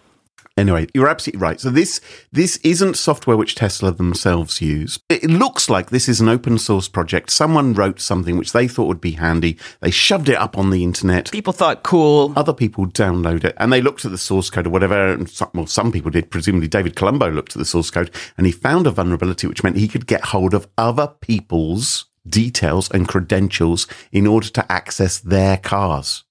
Anyway, 0.57 0.87
you're 0.95 1.09
absolutely 1.09 1.41
right. 1.41 1.61
So 1.61 1.69
this 1.69 2.01
this 2.31 2.59
isn't 2.59 2.97
software 2.97 3.37
which 3.37 3.57
Tesla 3.57 3.91
themselves 3.91 4.61
use. 4.61 5.01
It 5.09 5.25
looks 5.25 5.69
like 5.69 5.91
this 5.91 6.09
is 6.09 6.21
an 6.21 6.29
open 6.29 6.59
source 6.59 6.87
project. 6.87 7.31
Someone 7.31 7.75
wrote 7.75 8.01
something 8.01 8.39
which 8.39 8.53
they 8.53 8.69
thought 8.69 8.87
would 8.87 9.01
be 9.01 9.13
handy. 9.13 9.59
They 9.81 9.91
shoved 9.91 10.29
it 10.29 10.37
up 10.37 10.57
on 10.57 10.71
the 10.71 10.85
internet. 10.85 11.33
People 11.33 11.53
thought 11.53 11.83
cool. 11.83 12.33
Other 12.37 12.53
people 12.53 12.87
download 12.87 13.43
it 13.43 13.57
and 13.59 13.73
they 13.73 13.81
looked 13.81 14.05
at 14.05 14.13
the 14.13 14.19
source 14.19 14.49
code 14.49 14.69
or 14.69 14.71
whatever. 14.71 15.13
And 15.13 15.29
some, 15.29 15.51
well, 15.55 15.67
some 15.67 15.91
people 15.91 16.13
did. 16.13 16.31
Presumably, 16.31 16.69
David 16.69 16.95
Colombo 16.95 17.31
looked 17.31 17.57
at 17.57 17.59
the 17.59 17.65
source 17.65 17.91
code 17.91 18.15
and 18.39 18.47
he 18.47 18.53
found 18.53 18.87
a 18.87 18.93
vulnerability 18.93 19.49
which 19.49 19.65
meant 19.65 19.77
he 19.77 19.89
could 19.89 20.07
get 20.07 20.27
hold 20.27 20.55
of 20.55 20.69
other 20.79 21.09
people's 21.21 22.07
details 22.27 22.89
and 22.93 23.09
credentials 23.09 23.89
in 24.13 24.25
order 24.25 24.49
to 24.51 24.73
access 24.73 25.19
their 25.19 25.57
cars. 25.57 26.23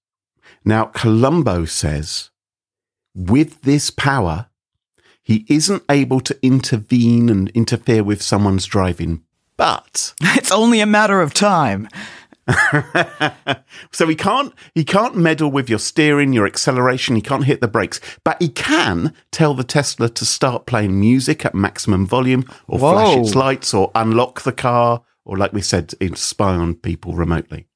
Now, 0.64 0.86
Colombo 0.86 1.66
says 1.66 2.30
with 3.15 3.62
this 3.62 3.89
power, 3.89 4.48
he 5.21 5.45
isn't 5.48 5.83
able 5.89 6.19
to 6.21 6.38
intervene 6.42 7.30
and 7.30 7.49
interfere 7.49 8.04
with 8.04 8.21
someone's 8.21 8.66
driving, 8.66 9.23
but 9.57 10.14
It's 10.21 10.52
only 10.52 10.81
a 10.81 10.85
matter 10.85 11.21
of 11.21 11.33
time. 11.33 11.88
so 13.92 14.06
he 14.06 14.16
can't 14.16 14.54
he 14.76 14.83
can't 14.83 15.16
meddle 15.16 15.49
with 15.49 15.69
your 15.69 15.80
steering, 15.80 16.33
your 16.33 16.45
acceleration, 16.45 17.16
he 17.16 17.21
can't 17.21 17.45
hit 17.45 17.61
the 17.61 17.69
brakes, 17.69 18.02
but 18.26 18.42
he 18.42 18.49
can 18.49 19.14
tell 19.31 19.54
the 19.54 19.64
Tesla 19.64 20.09
to 20.09 20.26
start 20.26 20.66
playing 20.66 20.99
music 20.99 21.45
at 21.45 21.56
maximum 21.56 22.06
volume 22.06 22.44
or 22.68 22.80
flash 22.80 23.18
its 23.18 23.35
lights 23.35 23.73
or 23.73 23.92
unlock 23.95 24.42
the 24.42 24.52
car 24.52 25.04
or 25.26 25.38
like 25.38 25.54
we 25.54 25.61
said, 25.61 25.94
spy 26.18 26.54
on 26.54 26.76
people 26.76 27.14
remotely. 27.14 27.68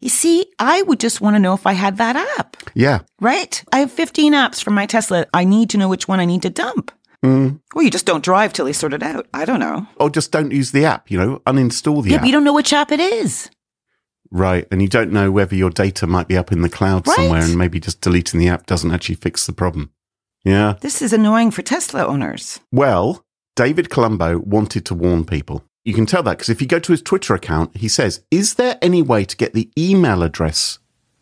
You 0.00 0.08
see, 0.08 0.46
I 0.58 0.82
would 0.82 1.00
just 1.00 1.20
want 1.20 1.34
to 1.36 1.40
know 1.40 1.54
if 1.54 1.66
I 1.66 1.72
had 1.72 1.96
that 1.96 2.14
app, 2.38 2.56
Yeah. 2.74 3.00
right? 3.20 3.62
I 3.72 3.80
have 3.80 3.90
15 3.90 4.32
apps 4.32 4.62
from 4.62 4.74
my 4.74 4.86
Tesla. 4.86 5.26
I 5.34 5.44
need 5.44 5.70
to 5.70 5.78
know 5.78 5.88
which 5.88 6.06
one 6.06 6.20
I 6.20 6.24
need 6.24 6.42
to 6.42 6.50
dump. 6.50 6.92
Mm. 7.24 7.58
Well, 7.74 7.84
you 7.84 7.90
just 7.90 8.06
don't 8.06 8.22
drive 8.22 8.52
till 8.52 8.68
you 8.68 8.74
sort 8.74 8.94
it 8.94 9.02
out. 9.02 9.26
I 9.34 9.44
don't 9.44 9.58
know. 9.58 9.88
Or 9.96 10.08
just 10.08 10.30
don't 10.30 10.52
use 10.52 10.70
the 10.70 10.84
app, 10.84 11.10
you 11.10 11.18
know, 11.18 11.40
uninstall 11.46 12.04
the 12.04 12.10
Yeah, 12.10 12.18
app. 12.18 12.26
you 12.26 12.30
don't 12.32 12.44
know 12.44 12.54
which 12.54 12.72
app 12.72 12.92
it 12.92 13.00
is. 13.00 13.50
Right. 14.30 14.66
And 14.70 14.80
you 14.80 14.86
don't 14.88 15.10
know 15.10 15.32
whether 15.32 15.56
your 15.56 15.70
data 15.70 16.06
might 16.06 16.28
be 16.28 16.36
up 16.36 16.52
in 16.52 16.62
the 16.62 16.68
cloud 16.68 17.06
Right. 17.08 17.16
somewhere 17.16 17.42
and 17.42 17.58
maybe 17.58 17.80
just 17.80 18.00
deleting 18.00 18.38
the 18.38 18.48
app 18.48 18.66
doesn't 18.66 18.92
actually 18.92 19.16
fix 19.16 19.46
the 19.46 19.52
problem. 19.52 19.90
Yeah. 20.44 20.74
This 20.80 21.02
is 21.02 21.12
annoying 21.12 21.50
for 21.50 21.62
Tesla 21.62 22.06
owners. 22.06 22.60
Well, 22.70 23.24
David 23.56 23.90
Colombo 23.90 24.38
wanted 24.38 24.84
to 24.86 24.94
warn 24.94 25.24
people. 25.24 25.64
You 25.84 25.94
can 25.94 26.06
tell 26.06 26.22
that 26.24 26.38
because 26.38 26.50
if 26.50 26.60
you 26.60 26.66
go 26.66 26.78
to 26.78 26.92
his 26.92 27.02
Twitter 27.02 27.34
account, 27.34 27.76
he 27.76 27.88
says, 27.88 28.22
Is 28.30 28.54
there 28.54 28.78
any 28.82 29.02
way 29.02 29.24
to 29.24 29.36
get 29.36 29.54
the 29.54 29.70
email 29.78 30.22
address 30.22 30.78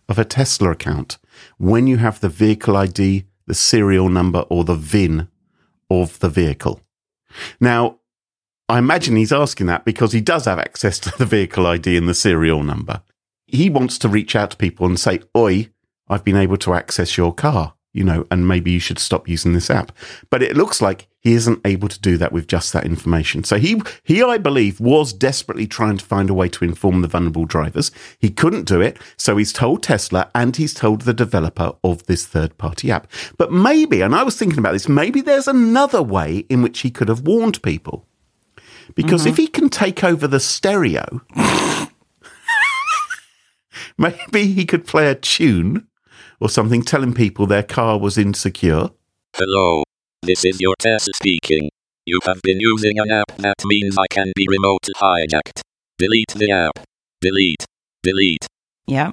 of 0.08 0.18
a 0.18 0.24
Tesla 0.24 0.70
account 0.70 1.18
when 1.58 1.86
you 1.86 1.98
have 1.98 2.20
the 2.20 2.28
vehicle 2.28 2.76
ID, 2.76 3.26
the 3.46 3.54
serial 3.54 4.08
number, 4.08 4.40
or 4.50 4.64
the 4.64 4.74
VIN 4.74 5.28
of 5.90 6.18
the 6.18 6.28
vehicle? 6.28 6.80
Now, 7.60 8.00
I 8.68 8.78
imagine 8.78 9.16
he's 9.16 9.32
asking 9.32 9.66
that 9.68 9.84
because 9.84 10.12
he 10.12 10.20
does 10.20 10.46
have 10.46 10.58
access 10.58 10.98
to 11.00 11.10
the 11.18 11.26
vehicle 11.26 11.66
ID 11.66 11.96
and 11.96 12.08
the 12.08 12.14
serial 12.14 12.62
number. 12.62 13.02
He 13.46 13.70
wants 13.70 13.98
to 13.98 14.08
reach 14.08 14.34
out 14.34 14.50
to 14.52 14.56
people 14.56 14.86
and 14.86 14.98
say, 14.98 15.20
Oi, 15.36 15.68
I've 16.08 16.24
been 16.24 16.36
able 16.36 16.56
to 16.58 16.74
access 16.74 17.16
your 17.16 17.32
car, 17.32 17.74
you 17.92 18.02
know, 18.04 18.26
and 18.30 18.48
maybe 18.48 18.72
you 18.72 18.80
should 18.80 18.98
stop 18.98 19.28
using 19.28 19.52
this 19.52 19.70
app. 19.70 19.92
But 20.30 20.42
it 20.42 20.56
looks 20.56 20.80
like 20.80 21.08
he 21.26 21.34
isn't 21.34 21.60
able 21.64 21.88
to 21.88 21.98
do 21.98 22.16
that 22.18 22.30
with 22.30 22.46
just 22.46 22.72
that 22.72 22.84
information. 22.84 23.42
So 23.42 23.58
he, 23.58 23.82
he, 24.04 24.22
I 24.22 24.38
believe, 24.38 24.78
was 24.78 25.12
desperately 25.12 25.66
trying 25.66 25.96
to 25.96 26.04
find 26.04 26.30
a 26.30 26.34
way 26.34 26.48
to 26.50 26.64
inform 26.64 27.02
the 27.02 27.08
vulnerable 27.08 27.46
drivers. 27.46 27.90
He 28.20 28.30
couldn't 28.30 28.62
do 28.62 28.80
it. 28.80 28.96
So 29.16 29.36
he's 29.36 29.52
told 29.52 29.82
Tesla 29.82 30.30
and 30.36 30.56
he's 30.56 30.72
told 30.72 31.00
the 31.00 31.12
developer 31.12 31.72
of 31.82 32.06
this 32.06 32.24
third 32.26 32.56
party 32.58 32.92
app. 32.92 33.10
But 33.38 33.50
maybe, 33.50 34.02
and 34.02 34.14
I 34.14 34.22
was 34.22 34.38
thinking 34.38 34.60
about 34.60 34.70
this, 34.70 34.88
maybe 34.88 35.20
there's 35.20 35.48
another 35.48 36.00
way 36.00 36.46
in 36.48 36.62
which 36.62 36.78
he 36.82 36.92
could 36.92 37.08
have 37.08 37.22
warned 37.22 37.60
people. 37.60 38.06
Because 38.94 39.22
Mm-hmm. 39.22 39.30
if 39.30 39.36
he 39.36 39.48
can 39.48 39.68
take 39.68 40.04
over 40.04 40.28
the 40.28 40.38
stereo, 40.38 41.22
maybe 43.98 44.46
he 44.52 44.64
could 44.64 44.86
play 44.86 45.10
a 45.10 45.16
tune 45.16 45.88
or 46.38 46.48
something 46.48 46.82
telling 46.82 47.14
people 47.14 47.46
their 47.46 47.64
car 47.64 47.98
was 47.98 48.16
insecure. 48.16 48.90
Hello. 49.34 49.82
This 50.26 50.44
is 50.44 50.60
your 50.60 50.74
Tess 50.78 51.08
speaking. 51.14 51.70
You 52.04 52.18
have 52.24 52.42
been 52.42 52.58
using 52.60 52.98
an 52.98 53.10
app 53.10 53.36
that 53.38 53.54
means 53.64 53.96
I 53.96 54.06
can 54.10 54.32
be 54.34 54.46
remote 54.48 54.88
hijacked. 54.96 55.60
Delete 55.98 56.32
the 56.34 56.50
app. 56.50 56.84
Delete. 57.20 57.64
Delete. 58.02 58.46
Yeah. 58.88 59.12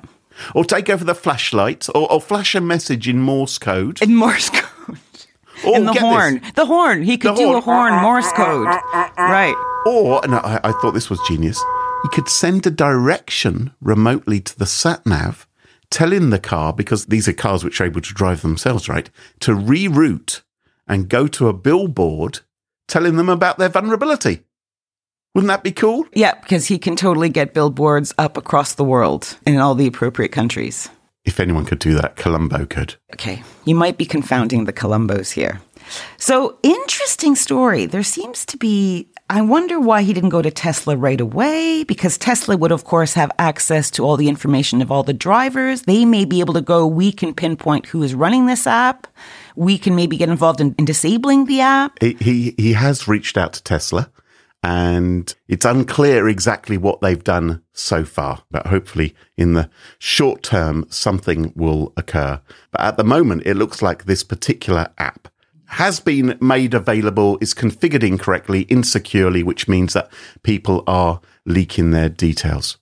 Or 0.55 0.65
take 0.65 0.89
over 0.89 1.03
the 1.03 1.13
flashlight, 1.13 1.87
or, 1.93 2.11
or 2.11 2.19
flash 2.19 2.55
a 2.55 2.61
message 2.61 3.07
in 3.07 3.19
Morse 3.21 3.59
code. 3.59 4.01
In 4.01 4.15
Morse 4.15 4.49
code. 4.49 4.97
Or 5.65 5.75
In 5.77 5.85
the 5.85 5.93
horn. 5.93 6.39
this, 6.39 6.51
The 6.53 6.65
horn. 6.65 7.03
He 7.03 7.17
could 7.17 7.31
The 7.31 7.35
do 7.35 7.55
a 7.57 7.61
horn. 7.61 7.93
horn 7.93 8.01
Morse 8.01 8.31
code. 8.33 8.65
Right. 9.17 9.55
Or, 9.85 10.19
and 10.23 10.33
I, 10.35 10.59
I 10.63 10.71
thought 10.73 10.93
this 10.95 11.09
was 11.11 11.19
genius, 11.27 11.59
you 12.03 12.09
could 12.11 12.27
send 12.27 12.65
a 12.65 12.71
direction 12.71 13.71
remotely 13.81 14.39
to 14.41 14.57
the 14.57 14.65
sat 14.65 15.05
nav, 15.05 15.47
telling 15.91 16.31
the 16.31 16.39
car, 16.39 16.73
because 16.73 17.05
these 17.05 17.27
are 17.27 17.33
cars 17.33 17.63
which 17.63 17.79
are 17.79 17.85
able 17.85 18.01
to 18.01 18.13
drive 18.13 18.41
themselves, 18.41 18.89
right, 18.89 19.09
to 19.41 19.51
reroute 19.51 20.41
and 20.87 21.09
go 21.09 21.27
to 21.27 21.47
a 21.47 21.53
billboard 21.53 22.39
telling 22.87 23.15
them 23.15 23.29
about 23.29 23.57
their 23.57 23.69
vulnerability. 23.69 24.43
Wouldn't 25.33 25.49
that 25.49 25.63
be 25.63 25.71
cool? 25.71 26.05
Yeah, 26.13 26.35
because 26.35 26.67
he 26.67 26.77
can 26.77 26.95
totally 26.95 27.29
get 27.29 27.53
billboards 27.53 28.13
up 28.17 28.37
across 28.37 28.75
the 28.75 28.83
world 28.83 29.37
in 29.47 29.57
all 29.57 29.73
the 29.73 29.87
appropriate 29.87 30.31
countries. 30.31 30.89
If 31.25 31.39
anyone 31.39 31.65
could 31.65 31.79
do 31.79 31.95
that, 31.95 32.17
Colombo 32.17 32.65
could. 32.65 32.95
Okay, 33.13 33.41
you 33.65 33.75
might 33.75 33.97
be 33.97 34.05
confounding 34.05 34.65
the 34.65 34.73
Columbos 34.73 35.31
here. 35.31 35.61
So, 36.17 36.57
interesting 36.63 37.35
story. 37.35 37.85
There 37.85 38.03
seems 38.03 38.45
to 38.47 38.57
be, 38.57 39.09
I 39.33 39.41
wonder 39.41 39.79
why 39.79 40.03
he 40.03 40.13
didn't 40.13 40.29
go 40.29 40.43
to 40.43 40.51
Tesla 40.51 40.95
right 40.95 41.19
away, 41.19 41.83
because 41.85 42.19
Tesla 42.19 42.55
would, 42.55 42.71
of 42.71 42.83
course, 42.83 43.15
have 43.15 43.31
access 43.39 43.89
to 43.89 44.05
all 44.05 44.15
the 44.15 44.29
information 44.29 44.79
of 44.79 44.91
all 44.91 45.01
the 45.01 45.11
drivers. 45.11 45.81
They 45.81 46.05
may 46.05 46.23
be 46.23 46.39
able 46.39 46.53
to 46.53 46.61
go, 46.61 46.85
we 46.85 47.11
can 47.11 47.33
pinpoint 47.33 47.87
who 47.87 48.03
is 48.03 48.13
running 48.13 48.45
this 48.45 48.67
app. 48.67 49.07
We 49.55 49.79
can 49.79 49.95
maybe 49.95 50.17
get 50.17 50.29
involved 50.29 50.61
in, 50.61 50.75
in 50.77 50.85
disabling 50.85 51.45
the 51.45 51.61
app. 51.61 51.97
He, 51.99 52.15
he, 52.19 52.53
he 52.59 52.73
has 52.73 53.07
reached 53.07 53.35
out 53.35 53.53
to 53.53 53.63
Tesla. 53.63 54.11
And 54.61 55.33
it's 55.47 55.65
unclear 55.65 56.29
exactly 56.29 56.77
what 56.77 57.01
they've 57.01 57.23
done 57.23 57.63
so 57.73 58.05
far, 58.05 58.43
but 58.51 58.67
hopefully 58.67 59.15
in 59.35 59.53
the 59.53 59.67
short 59.97 60.43
term, 60.43 60.85
something 60.89 61.53
will 61.55 61.91
occur. 61.97 62.39
But 62.69 62.81
at 62.81 62.97
the 62.97 63.03
moment, 63.03 63.47
it 63.47 63.55
looks 63.55 63.81
like 63.81 64.05
this 64.05 64.23
particular 64.23 64.89
app 64.99 65.27
has 65.73 65.99
been 65.99 66.37
made 66.39 66.73
available, 66.73 67.37
is 67.41 67.53
configured 67.53 68.03
incorrectly, 68.03 68.61
insecurely, 68.69 69.43
which 69.43 69.67
means 69.67 69.93
that 69.93 70.11
people 70.43 70.83
are 70.87 71.19
leaking 71.45 71.91
their 71.91 72.09
details. 72.09 72.77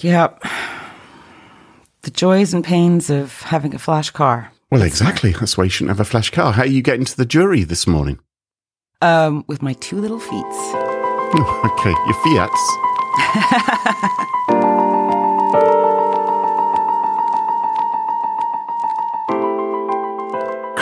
Yeah. 0.00 0.30
The 2.02 2.10
joys 2.10 2.52
and 2.52 2.64
pains 2.64 3.10
of 3.10 3.42
having 3.42 3.74
a 3.74 3.78
flash 3.78 4.10
car. 4.10 4.52
Well, 4.70 4.82
exactly. 4.82 5.32
That's 5.32 5.56
why 5.56 5.64
you 5.64 5.70
shouldn't 5.70 5.96
have 5.96 6.00
a 6.00 6.08
flash 6.08 6.30
car. 6.30 6.52
How 6.52 6.62
are 6.62 6.66
you 6.66 6.82
getting 6.82 7.04
to 7.04 7.16
the 7.16 7.26
jury 7.26 7.62
this 7.62 7.86
morning? 7.86 8.18
Um, 9.00 9.44
with 9.46 9.62
my 9.62 9.74
two 9.74 10.00
little 10.00 10.20
feet. 10.20 10.44
okay, 11.64 11.90
your 11.90 12.14
Fiats. 12.24 12.60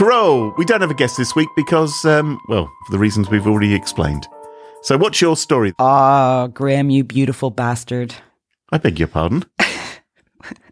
We 0.02 0.64
don't 0.64 0.80
have 0.80 0.90
a 0.90 0.94
guest 0.94 1.16
this 1.16 1.37
week 1.37 1.49
because, 1.54 2.04
um, 2.04 2.40
well, 2.49 2.71
for 2.87 2.92
the 2.92 2.99
reasons 2.99 3.30
we've 3.30 3.47
already 3.47 3.73
explained. 3.73 4.26
So, 4.82 4.97
what's 4.97 5.21
your 5.21 5.37
story? 5.37 5.75
Ah, 5.78 6.49
Graham, 6.49 6.90
you 6.90 7.04
beautiful 7.04 7.50
bastard. 7.50 8.12
I 8.73 8.78
beg 8.78 8.99
your 8.99 9.09
pardon. 9.09 9.44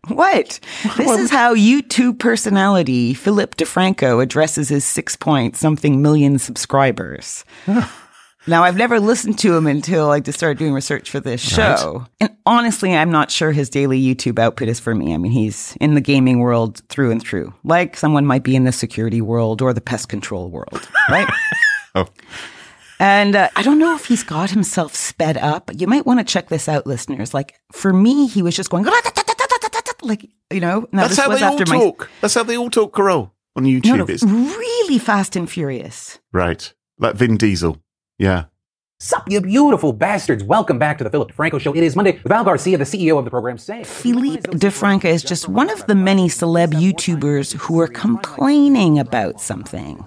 What? 0.08 0.58
This 0.96 1.20
is 1.20 1.30
how 1.30 1.54
YouTube 1.54 2.18
personality 2.18 3.14
Philip 3.14 3.54
DeFranco 3.56 4.20
addresses 4.20 4.68
his 4.68 4.84
six 4.84 5.14
point 5.14 5.56
something 5.56 6.02
million 6.02 6.38
subscribers. 6.38 7.44
now, 8.46 8.64
I've 8.64 8.76
never 8.76 8.98
listened 9.00 9.38
to 9.40 9.54
him 9.54 9.66
until 9.66 10.10
I 10.10 10.20
just 10.20 10.38
started 10.38 10.58
doing 10.58 10.72
research 10.72 11.10
for 11.10 11.20
this 11.20 11.40
show. 11.40 12.06
And 12.20 12.34
honestly, 12.46 12.94
I'm 12.94 13.10
not 13.10 13.30
sure 13.30 13.52
his 13.52 13.68
daily 13.68 14.00
YouTube 14.02 14.38
output 14.38 14.68
is 14.68 14.80
for 14.80 14.94
me. 14.94 15.12
I 15.14 15.18
mean, 15.18 15.32
he's 15.32 15.76
in 15.80 15.94
the 15.94 16.00
gaming 16.00 16.38
world 16.40 16.82
through 16.88 17.10
and 17.10 17.22
through, 17.22 17.52
like 17.64 17.96
someone 17.96 18.24
might 18.26 18.42
be 18.42 18.56
in 18.56 18.64
the 18.64 18.72
security 18.72 19.20
world 19.20 19.60
or 19.62 19.72
the 19.72 19.80
pest 19.80 20.08
control 20.08 20.50
world, 20.50 20.88
right? 21.08 21.28
Oh. 21.92 22.06
And 23.00 23.34
uh, 23.34 23.48
I 23.56 23.62
don't 23.62 23.80
know 23.80 23.96
if 23.96 24.04
he's 24.04 24.22
got 24.22 24.50
himself 24.50 24.94
sped 24.94 25.36
up. 25.36 25.68
You 25.74 25.88
might 25.88 26.06
want 26.06 26.20
to 26.20 26.24
check 26.24 26.50
this 26.50 26.68
out, 26.68 26.86
listeners. 26.86 27.34
Like 27.34 27.58
for 27.72 27.92
me, 27.92 28.28
he 28.28 28.42
was 28.42 28.54
just 28.54 28.70
going 28.70 28.84
like 30.02 30.30
you 30.52 30.60
know. 30.60 30.86
Now 30.92 31.02
That's 31.02 31.16
this 31.16 31.18
how 31.18 31.28
was 31.28 31.40
they 31.40 31.46
all 31.46 31.52
after 31.52 31.66
my 31.66 31.78
talk. 31.78 32.10
That's 32.20 32.34
how 32.34 32.44
they 32.44 32.56
all 32.56 32.70
talk, 32.70 32.94
Carol, 32.94 33.34
on 33.56 33.64
YouTube. 33.64 34.22
no, 34.24 34.32
no, 34.32 34.56
really 34.56 34.98
fast 34.98 35.34
and 35.34 35.50
furious. 35.50 36.18
right. 36.32 36.72
Like 36.98 37.16
Vin 37.16 37.38
Diesel. 37.38 37.78
Yeah. 38.20 38.44
Sup, 38.98 39.24
you 39.30 39.40
beautiful 39.40 39.94
bastards. 39.94 40.44
Welcome 40.44 40.78
back 40.78 40.98
to 40.98 41.04
the 41.04 41.08
Philip 41.08 41.32
DeFranco 41.32 41.58
Show. 41.58 41.74
It 41.74 41.82
is 41.82 41.96
Monday 41.96 42.20
Val 42.26 42.44
Garcia, 42.44 42.76
the 42.76 42.84
CEO 42.84 43.18
of 43.18 43.24
the 43.24 43.30
program, 43.30 43.56
saying 43.56 43.84
Philippe 43.84 44.42
DeFranco 44.50 45.06
is 45.06 45.22
just 45.22 45.48
one 45.48 45.70
of 45.70 45.86
the 45.86 45.94
many 45.94 46.28
celeb 46.28 46.72
YouTubers 46.74 47.54
who 47.54 47.80
are 47.80 47.86
complaining 47.86 48.98
about 48.98 49.40
something. 49.40 50.04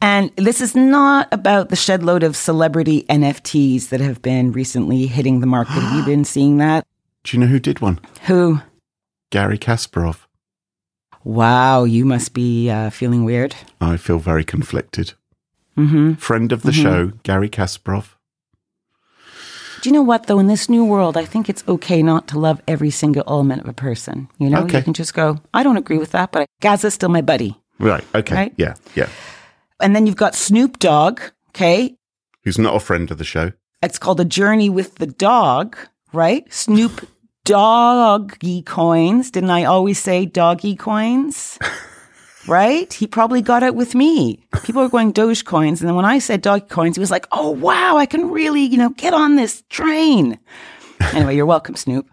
And 0.00 0.32
this 0.36 0.62
is 0.62 0.74
not 0.74 1.28
about 1.32 1.68
the 1.68 1.76
shed 1.76 2.02
load 2.02 2.22
of 2.22 2.34
celebrity 2.34 3.02
NFTs 3.10 3.90
that 3.90 4.00
have 4.00 4.22
been 4.22 4.50
recently 4.50 5.06
hitting 5.06 5.40
the 5.40 5.46
market. 5.46 5.72
Have 5.72 5.94
you 5.94 6.04
been 6.06 6.24
seeing 6.24 6.56
that? 6.56 6.86
Do 7.24 7.36
you 7.36 7.42
know 7.42 7.48
who 7.48 7.60
did 7.60 7.80
one? 7.80 8.00
Who? 8.22 8.62
Garry 9.28 9.58
Kasparov. 9.58 10.20
Wow, 11.24 11.84
you 11.84 12.06
must 12.06 12.32
be 12.32 12.70
uh, 12.70 12.88
feeling 12.88 13.26
weird. 13.26 13.54
I 13.82 13.98
feel 13.98 14.18
very 14.18 14.44
conflicted. 14.44 15.12
Mm-hmm. 15.76 16.14
Friend 16.14 16.52
of 16.52 16.62
the 16.62 16.72
show, 16.72 17.12
Garry 17.22 17.48
Kasparov. 17.48 18.14
Do 19.80 19.88
you 19.88 19.92
know 19.94 20.02
what, 20.02 20.26
though? 20.26 20.38
In 20.38 20.46
this 20.46 20.68
new 20.68 20.84
world, 20.84 21.16
I 21.16 21.24
think 21.24 21.48
it's 21.48 21.64
okay 21.66 22.02
not 22.02 22.28
to 22.28 22.38
love 22.38 22.60
every 22.68 22.90
single 22.90 23.24
element 23.26 23.62
of 23.62 23.68
a 23.68 23.72
person. 23.72 24.28
You 24.38 24.48
know, 24.50 24.60
Okay. 24.62 24.78
you 24.78 24.84
can 24.84 24.92
just 24.92 25.12
go, 25.14 25.38
I 25.52 25.62
don't 25.64 25.76
agree 25.76 25.98
with 25.98 26.12
that, 26.12 26.30
but 26.30 26.46
Gaza's 26.60 26.94
still 26.94 27.08
my 27.08 27.20
buddy. 27.22 27.56
Right. 27.80 28.04
Okay. 28.14 28.34
Right? 28.34 28.54
Yeah. 28.56 28.74
Yeah. 28.94 29.08
And 29.80 29.96
then 29.96 30.06
you've 30.06 30.14
got 30.16 30.36
Snoop 30.36 30.78
Dogg, 30.78 31.20
okay? 31.48 31.96
Who's 32.44 32.58
not 32.58 32.76
a 32.76 32.80
friend 32.80 33.10
of 33.10 33.18
the 33.18 33.24
show? 33.24 33.52
It's 33.82 33.98
called 33.98 34.20
A 34.20 34.24
Journey 34.24 34.70
with 34.70 34.96
the 34.96 35.06
Dog, 35.06 35.76
right? 36.12 36.44
Snoop 36.52 37.08
Doggy 37.44 38.62
coins. 38.62 39.32
Didn't 39.32 39.50
I 39.50 39.64
always 39.64 39.98
say 39.98 40.26
doggy 40.26 40.76
coins? 40.76 41.58
right? 42.46 42.92
He 42.92 43.06
probably 43.06 43.42
got 43.42 43.62
it 43.62 43.74
with 43.74 43.94
me. 43.94 44.46
People 44.64 44.82
were 44.82 44.88
going 44.88 45.12
Doge 45.12 45.44
coins. 45.44 45.80
And 45.80 45.88
then 45.88 45.96
when 45.96 46.04
I 46.04 46.18
said 46.18 46.42
doggy 46.42 46.66
coins, 46.66 46.96
he 46.96 47.00
was 47.00 47.10
like, 47.10 47.26
oh, 47.32 47.50
wow, 47.50 47.96
I 47.96 48.06
can 48.06 48.30
really, 48.30 48.62
you 48.62 48.78
know, 48.78 48.90
get 48.90 49.14
on 49.14 49.36
this 49.36 49.62
train. 49.68 50.38
Anyway, 51.12 51.36
you're 51.36 51.46
welcome, 51.46 51.76
Snoop. 51.76 52.08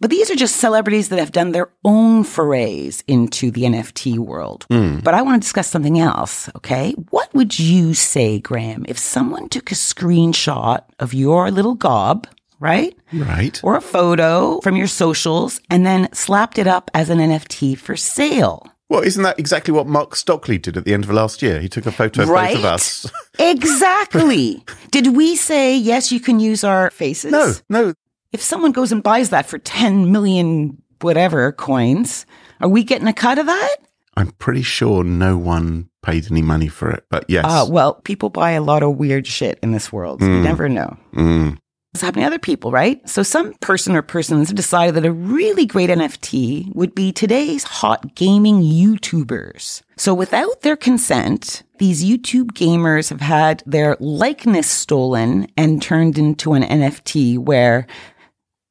But 0.00 0.10
these 0.10 0.30
are 0.30 0.36
just 0.36 0.56
celebrities 0.56 1.08
that 1.08 1.18
have 1.18 1.32
done 1.32 1.50
their 1.50 1.70
own 1.84 2.22
forays 2.22 3.02
into 3.08 3.50
the 3.50 3.62
NFT 3.62 4.18
world. 4.18 4.64
Hmm. 4.70 5.00
But 5.00 5.14
I 5.14 5.22
want 5.22 5.42
to 5.42 5.44
discuss 5.44 5.68
something 5.68 5.98
else, 5.98 6.48
okay? 6.54 6.92
What 7.10 7.34
would 7.34 7.58
you 7.58 7.94
say, 7.94 8.38
Graham, 8.38 8.84
if 8.88 8.96
someone 8.96 9.48
took 9.48 9.72
a 9.72 9.74
screenshot 9.74 10.84
of 11.00 11.14
your 11.14 11.50
little 11.50 11.74
gob, 11.74 12.28
right? 12.60 12.96
Right. 13.12 13.60
Or 13.64 13.74
a 13.76 13.80
photo 13.80 14.60
from 14.60 14.76
your 14.76 14.86
socials 14.86 15.60
and 15.68 15.84
then 15.84 16.08
slapped 16.12 16.58
it 16.58 16.68
up 16.68 16.92
as 16.94 17.10
an 17.10 17.18
NFT 17.18 17.76
for 17.76 17.96
sale? 17.96 18.70
Well, 18.88 19.02
isn't 19.02 19.22
that 19.22 19.38
exactly 19.38 19.72
what 19.72 19.86
Mark 19.86 20.16
Stockley 20.16 20.56
did 20.58 20.76
at 20.76 20.84
the 20.84 20.94
end 20.94 21.04
of 21.04 21.10
last 21.10 21.42
year? 21.42 21.60
He 21.60 21.68
took 21.68 21.84
a 21.86 21.92
photo 21.92 22.22
of 22.22 22.28
Right? 22.28 22.54
both 22.54 22.58
of 22.60 22.64
us. 22.64 23.10
Exactly. 23.38 24.64
Did 24.90 25.16
we 25.16 25.36
say, 25.36 25.76
yes, 25.76 26.10
you 26.10 26.20
can 26.20 26.40
use 26.40 26.64
our 26.64 26.90
faces? 26.90 27.30
No, 27.30 27.52
no. 27.68 27.94
If 28.32 28.42
someone 28.42 28.72
goes 28.72 28.90
and 28.92 29.02
buys 29.02 29.30
that 29.30 29.46
for 29.46 29.58
10 29.58 30.10
million 30.10 30.82
whatever 31.00 31.52
coins, 31.52 32.26
are 32.60 32.68
we 32.68 32.82
getting 32.82 33.06
a 33.08 33.12
cut 33.12 33.38
of 33.38 33.46
that? 33.46 33.76
I'm 34.16 34.32
pretty 34.32 34.62
sure 34.62 35.04
no 35.04 35.38
one 35.38 35.88
paid 36.02 36.30
any 36.30 36.42
money 36.42 36.68
for 36.68 36.90
it. 36.90 37.04
But 37.10 37.24
yes. 37.28 37.44
Uh, 37.46 37.66
well, 37.70 37.94
people 37.94 38.30
buy 38.30 38.50
a 38.52 38.60
lot 38.62 38.82
of 38.82 38.96
weird 38.96 39.26
shit 39.26 39.58
in 39.62 39.70
this 39.72 39.92
world. 39.92 40.20
so 40.20 40.26
You 40.26 40.40
never 40.42 40.68
know. 40.68 40.96
Mm. 41.14 41.58
It's 41.94 42.02
happening 42.02 42.22
to 42.24 42.26
other 42.26 42.38
people, 42.38 42.70
right? 42.70 43.06
So 43.08 43.22
some 43.22 43.54
person 43.54 43.96
or 43.96 44.02
persons 44.02 44.48
have 44.48 44.56
decided 44.56 44.94
that 44.94 45.06
a 45.06 45.12
really 45.12 45.64
great 45.64 45.88
NFT 45.88 46.74
would 46.74 46.94
be 46.94 47.12
today's 47.12 47.64
hot 47.64 48.14
gaming 48.14 48.60
YouTubers. 48.60 49.82
So 49.96 50.12
without 50.12 50.60
their 50.60 50.76
consent, 50.76 51.62
these 51.78 52.04
YouTube 52.04 52.52
gamers 52.52 53.08
have 53.08 53.22
had 53.22 53.62
their 53.64 53.96
likeness 54.00 54.68
stolen 54.68 55.48
and 55.56 55.80
turned 55.80 56.18
into 56.18 56.52
an 56.52 56.62
NFT 56.62 57.38
where 57.38 57.86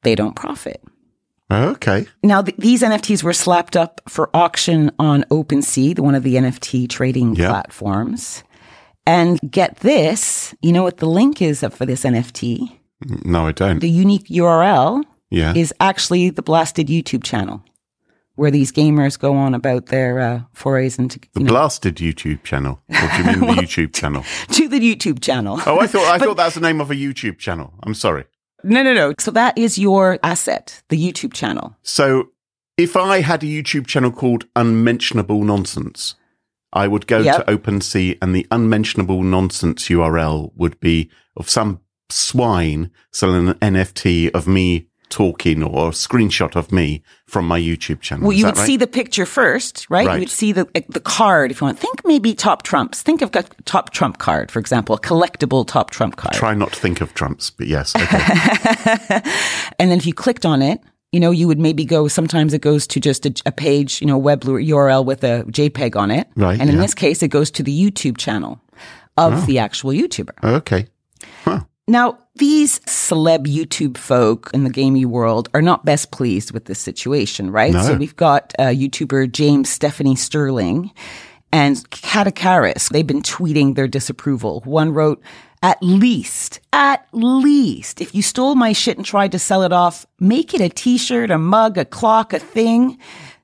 they 0.03 0.13
don't 0.13 0.35
profit. 0.35 0.83
Okay. 1.51 2.05
Now, 2.23 2.43
th- 2.43 2.57
these 2.57 2.83
NFTs 2.83 3.23
were 3.23 3.33
slapped 3.33 3.75
up 3.75 3.99
for 4.07 4.29
auction 4.35 4.91
on 4.99 5.23
OpenSea, 5.31 5.95
the- 5.95 6.03
one 6.03 6.13
of 6.13 6.23
the 6.23 6.35
NFT 6.35 6.87
trading 6.87 7.35
Yeah. 7.35 7.49
platforms. 7.49 8.43
And 9.07 9.39
get 9.49 9.77
this, 9.77 10.53
you 10.61 10.71
know 10.71 10.83
what 10.83 10.97
the 10.97 11.07
link 11.07 11.41
is 11.41 11.63
up 11.63 11.73
for 11.73 11.85
this 11.85 12.03
NFT? 12.03 12.73
No, 13.25 13.47
I 13.47 13.51
don't. 13.51 13.79
The 13.79 13.89
unique 13.89 14.27
URL 14.27 15.03
yeah. 15.29 15.53
is 15.55 15.73
actually 15.79 16.29
the 16.29 16.41
Blasted 16.41 16.87
YouTube 16.87 17.23
channel, 17.23 17.63
where 18.35 18.49
these 18.51 18.71
gamers 18.71 19.19
go 19.19 19.35
on 19.35 19.53
about 19.53 19.87
their 19.87 20.19
uh, 20.19 20.41
forays 20.53 20.97
into 20.97 21.19
the 21.33 21.41
know, 21.41 21.47
blasted 21.49 21.97
YouTube 21.97 22.43
channel. 22.43 22.79
Or 22.89 23.09
do 23.15 23.17
you 23.17 23.23
mean 23.25 23.55
the 23.55 23.61
YouTube 23.61 23.93
channel? 23.93 24.23
to 24.51 24.67
the 24.67 24.79
YouTube 24.79 25.21
channel. 25.21 25.59
Oh, 25.65 25.79
I 25.79 25.87
thought 25.87 26.07
I 26.07 26.17
thought 26.17 26.37
that's 26.37 26.55
the 26.55 26.61
name 26.61 26.81
of 26.81 26.89
a 26.91 26.95
YouTube 26.95 27.37
channel. 27.37 27.73
I'm 27.83 27.93
sorry. 27.93 28.25
No, 28.63 28.81
no, 28.81 28.93
no. 28.93 29.13
So 29.19 29.31
that 29.31 29.55
is 29.57 29.77
your 29.77 30.17
asset, 30.23 30.81
the 30.89 30.97
YouTube 30.97 31.33
channel. 31.33 31.75
So, 31.83 32.29
if 32.77 32.95
I 32.97 33.21
had 33.21 33.43
a 33.43 33.45
YouTube 33.45 33.85
channel 33.87 34.11
called 34.11 34.45
Unmentionable 34.55 35.43
Nonsense, 35.43 36.15
I 36.73 36.87
would 36.87 37.05
go 37.07 37.19
Yep. 37.19 37.45
to 37.45 37.57
OpenSea 37.57 38.17
and 38.21 38.35
the 38.35 38.45
unmentionable 38.51 39.23
nonsense 39.23 39.87
URL 39.89 40.51
would 40.55 40.79
be 40.79 41.09
of 41.35 41.49
some 41.49 41.81
swine 42.09 42.91
selling 43.11 43.49
an 43.49 43.55
NFT 43.55 44.31
of 44.31 44.47
me 44.47 44.87
talking 45.09 45.63
or 45.63 45.89
a 45.89 45.91
screenshot 45.91 46.55
of 46.55 46.71
me 46.71 47.01
from 47.25 47.47
my 47.47 47.59
YouTube 47.59 48.01
channel. 48.01 48.27
Well, 48.27 48.31
Is 48.31 48.39
you 48.39 48.45
would 48.45 48.57
right? 48.57 48.65
see 48.65 48.77
the 48.77 48.87
picture 48.87 49.25
first, 49.25 49.89
right? 49.89 50.05
Right. 50.05 50.15
You 50.15 50.19
would 50.19 50.29
see 50.29 50.51
the 50.51 50.67
eh, 50.75 50.81
the 50.89 50.99
card 50.99 51.51
if 51.51 51.61
you 51.61 51.65
want. 51.65 51.79
Think 51.79 52.01
maybe 52.05 52.33
top 52.33 52.63
trumps. 52.63 53.01
Think 53.01 53.21
of 53.21 53.33
a 53.35 53.43
top 53.65 53.91
trump 53.91 54.17
card, 54.17 54.51
for 54.51 54.59
example, 54.59 54.95
a 54.95 54.99
collectible 54.99 55.65
top 55.65 55.91
trump 55.91 56.17
card. 56.17 56.35
Try 56.35 56.53
not 56.53 56.73
to 56.73 56.79
think 56.79 57.01
of 57.01 57.13
Trumps, 57.13 57.49
but 57.49 57.67
yes. 57.67 57.95
Okay. 57.95 59.21
And 59.79 59.91
then 59.91 59.99
if 59.99 60.05
you 60.05 60.13
clicked 60.13 60.45
on 60.45 60.61
it, 60.61 60.81
you 61.11 61.19
know, 61.19 61.31
you 61.31 61.47
would 61.47 61.59
maybe 61.59 61.85
go, 61.85 62.07
sometimes 62.07 62.53
it 62.53 62.61
goes 62.61 62.87
to 62.87 62.99
just 62.99 63.25
a, 63.25 63.33
a 63.45 63.51
page, 63.51 64.01
you 64.01 64.07
know, 64.07 64.17
web 64.17 64.41
URL 64.41 65.05
with 65.05 65.23
a 65.23 65.43
JPEG 65.43 65.95
on 65.95 66.09
it. 66.09 66.27
Right, 66.35 66.59
And 66.59 66.69
in 66.69 66.75
yeah. 66.75 66.81
this 66.81 66.95
case, 66.95 67.21
it 67.21 67.27
goes 67.27 67.51
to 67.51 67.63
the 67.63 67.71
YouTube 67.71 68.17
channel 68.17 68.59
of 69.17 69.33
oh. 69.33 69.45
the 69.45 69.59
actual 69.59 69.91
YouTuber. 69.91 70.43
okay. 70.43 70.87
Now, 71.87 72.19
these 72.35 72.79
celeb 72.81 73.45
YouTube 73.45 73.97
folk 73.97 74.51
in 74.53 74.65
the 74.65 74.69
gaming 74.69 75.09
world 75.09 75.49
are 75.53 75.61
not 75.61 75.85
best 75.85 76.11
pleased 76.11 76.51
with 76.51 76.65
this 76.65 76.79
situation, 76.79 77.49
right? 77.49 77.71
No. 77.71 77.81
So 77.81 77.95
we've 77.95 78.15
got 78.15 78.53
uh, 78.59 78.63
YouTuber 78.63 79.31
James 79.31 79.69
Stephanie 79.69 80.15
Sterling 80.15 80.91
and 81.51 81.77
Katakaris. 81.89 82.89
They've 82.89 83.07
been 83.07 83.21
tweeting 83.21 83.75
their 83.75 83.87
disapproval. 83.87 84.61
One 84.65 84.93
wrote, 84.93 85.21
at 85.63 85.81
least, 85.81 86.59
at 86.73 87.07
least, 87.13 88.01
if 88.01 88.13
you 88.13 88.21
stole 88.21 88.55
my 88.55 88.73
shit 88.73 88.97
and 88.97 89.05
tried 89.05 89.31
to 89.31 89.39
sell 89.39 89.63
it 89.63 89.73
off, 89.73 90.05
make 90.19 90.53
it 90.53 90.61
a 90.61 90.69
t-shirt, 90.69 91.31
a 91.31 91.37
mug, 91.37 91.77
a 91.77 91.85
clock, 91.85 92.33
a 92.33 92.39
thing 92.39 92.99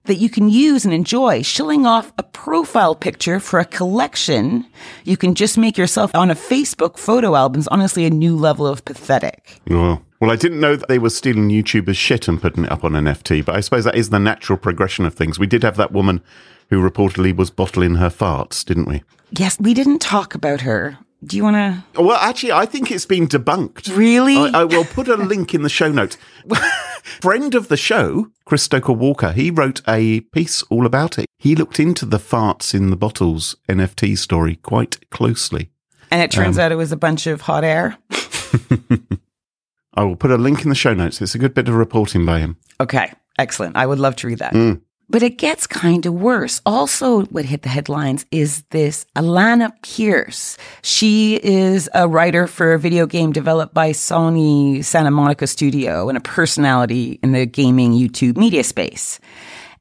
that 0.05 0.15
you 0.15 0.29
can 0.29 0.49
use 0.49 0.85
and 0.85 0.93
enjoy. 0.93 1.41
Shilling 1.41 1.85
off 1.85 2.11
a 2.17 2.23
profile 2.23 2.95
picture 2.95 3.39
for 3.39 3.59
a 3.59 3.65
collection 3.65 4.65
you 5.03 5.17
can 5.17 5.35
just 5.35 5.57
make 5.57 5.77
yourself 5.77 6.13
on 6.15 6.31
a 6.31 6.35
Facebook 6.35 6.97
photo 6.97 7.35
album 7.35 7.59
is 7.59 7.67
honestly 7.69 8.05
a 8.05 8.09
new 8.09 8.35
level 8.35 8.67
of 8.67 8.83
pathetic. 8.85 9.61
Well, 9.67 10.03
well, 10.19 10.31
I 10.31 10.35
didn't 10.35 10.59
know 10.59 10.75
that 10.75 10.87
they 10.87 10.99
were 10.99 11.09
stealing 11.09 11.49
YouTubers' 11.49 11.95
shit 11.95 12.27
and 12.27 12.41
putting 12.41 12.65
it 12.65 12.71
up 12.71 12.83
on 12.83 12.95
an 12.95 13.05
NFT, 13.05 13.43
but 13.43 13.55
I 13.55 13.59
suppose 13.59 13.83
that 13.83 13.95
is 13.95 14.09
the 14.09 14.19
natural 14.19 14.57
progression 14.57 15.05
of 15.05 15.13
things. 15.13 15.39
We 15.39 15.47
did 15.47 15.63
have 15.63 15.77
that 15.77 15.91
woman 15.91 16.21
who 16.69 16.81
reportedly 16.81 17.35
was 17.35 17.49
bottling 17.49 17.95
her 17.95 18.09
farts, 18.09 18.63
didn't 18.63 18.87
we? 18.87 19.03
Yes, 19.31 19.59
we 19.59 19.73
didn't 19.73 19.99
talk 19.99 20.33
about 20.35 20.61
her. 20.61 20.97
Do 21.25 21.37
you 21.37 21.43
want 21.43 21.55
to? 21.55 22.01
Well, 22.01 22.17
actually, 22.17 22.51
I 22.51 22.65
think 22.65 22.91
it's 22.91 23.05
been 23.05 23.27
debunked. 23.27 23.95
Really? 23.95 24.37
I, 24.37 24.61
I 24.61 24.63
will 24.65 24.83
put 24.83 25.07
a 25.07 25.15
link 25.15 25.53
in 25.53 25.61
the 25.61 25.69
show 25.69 25.91
notes. 25.91 26.17
Friend 27.03 27.55
of 27.55 27.67
the 27.67 27.77
show, 27.77 28.27
Chris 28.45 28.63
Stokel-Walker, 28.63 29.31
he 29.31 29.51
wrote 29.51 29.81
a 29.87 30.21
piece 30.21 30.63
all 30.63 30.85
about 30.85 31.17
it. 31.17 31.25
He 31.37 31.55
looked 31.55 31.79
into 31.79 32.05
the 32.05 32.17
farts 32.17 32.73
in 32.73 32.89
the 32.89 32.95
bottles 32.95 33.55
NFT 33.69 34.17
story 34.17 34.57
quite 34.57 35.09
closely. 35.09 35.69
And 36.11 36.21
it 36.21 36.31
turns 36.31 36.57
um, 36.57 36.65
out 36.65 36.71
it 36.71 36.75
was 36.75 36.91
a 36.91 36.97
bunch 36.97 37.27
of 37.27 37.41
hot 37.41 37.63
air. 37.63 37.97
I 39.95 40.03
will 40.03 40.15
put 40.15 40.31
a 40.31 40.37
link 40.37 40.63
in 40.63 40.69
the 40.69 40.75
show 40.75 40.93
notes. 40.93 41.21
It's 41.21 41.35
a 41.35 41.39
good 41.39 41.53
bit 41.53 41.67
of 41.67 41.75
reporting 41.75 42.25
by 42.25 42.39
him. 42.39 42.57
Okay, 42.79 43.11
excellent. 43.37 43.77
I 43.77 43.85
would 43.85 43.99
love 43.99 44.15
to 44.17 44.27
read 44.27 44.39
that. 44.39 44.53
Mm. 44.53 44.81
But 45.09 45.21
it 45.21 45.37
gets 45.37 45.67
kind 45.67 46.05
of 46.05 46.13
worse. 46.13 46.61
Also, 46.65 47.23
what 47.25 47.45
hit 47.45 47.61
the 47.61 47.69
headlines 47.69 48.25
is 48.31 48.63
this 48.71 49.05
Alana 49.15 49.71
Pierce. 49.81 50.57
She 50.81 51.39
is 51.43 51.89
a 51.93 52.07
writer 52.07 52.47
for 52.47 52.73
a 52.73 52.79
video 52.79 53.05
game 53.05 53.31
developed 53.31 53.73
by 53.73 53.91
Sony 53.91 54.83
Santa 54.83 55.11
Monica 55.11 55.45
Studio 55.45 56.09
and 56.09 56.17
a 56.17 56.21
personality 56.21 57.19
in 57.21 57.33
the 57.33 57.45
gaming 57.45 57.91
YouTube 57.93 58.37
media 58.37 58.63
space. 58.63 59.19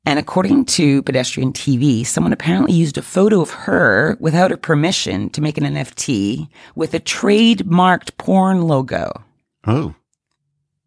And 0.05 0.19
according 0.19 0.65
to 0.67 1.03
Pedestrian 1.05 1.53
TV, 1.53 2.05
someone 2.05 2.33
apparently 2.33 2.75
used 2.75 2.99
a 2.99 3.03
photo 3.03 3.41
of 3.41 3.51
her 3.51 4.17
without 4.19 4.51
her 4.51 4.57
permission 4.57 5.31
to 5.31 5.41
make 5.41 5.57
an 5.57 5.65
NFT 5.65 6.49
with 6.75 6.93
a 6.93 7.01
trademarked 7.01 8.17
porn 8.19 8.63
logo. 8.63 9.23
Oh, 9.65 9.95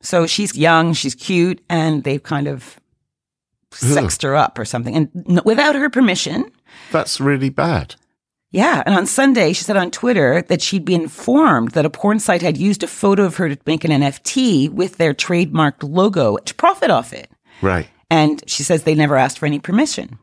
So 0.02 0.28
she's 0.28 0.58
young, 0.58 0.92
she's 0.92 1.16
cute, 1.16 1.64
and 1.70 2.04
they've 2.04 2.22
kind 2.22 2.48
of 2.48 2.78
sexed 3.72 4.22
her 4.22 4.36
up 4.36 4.58
or 4.58 4.66
something. 4.66 4.96
And 4.96 5.10
n- 5.28 5.42
without 5.46 5.76
her 5.76 5.90
permission. 5.90 6.52
that's 6.92 7.20
really 7.20 7.50
bad. 7.50 7.96
Yeah. 8.52 8.84
And 8.86 8.96
on 8.96 9.06
Sunday, 9.06 9.52
she 9.52 9.64
said 9.64 9.76
on 9.76 9.92
Twitter 9.92 10.42
that 10.44 10.62
she'd 10.62 10.86
been 10.86 11.02
informed 11.02 11.72
that 11.72 11.86
a 11.86 11.90
porn 11.90 12.20
site 12.20 12.42
had 12.42 12.58
used 12.58 12.84
a 12.84 12.88
photo 12.88 13.26
of 13.26 13.36
her 13.36 13.50
to 13.50 13.58
make 13.66 13.84
an 13.84 13.92
NFT 13.92 14.70
with 14.70 14.98
their 14.98 15.14
trademarked 15.14 15.84
logo 15.84 16.38
to 16.38 16.56
profit 16.56 16.90
off 16.90 17.12
it. 17.12 17.30
Right. 17.62 17.90
And 18.10 18.42
she 18.48 18.64
says 18.64 18.84
they 18.84 18.96
never 18.96 19.18
asked 19.18 19.40
for 19.40 19.46
any 19.46 19.60
permission. 19.60 20.20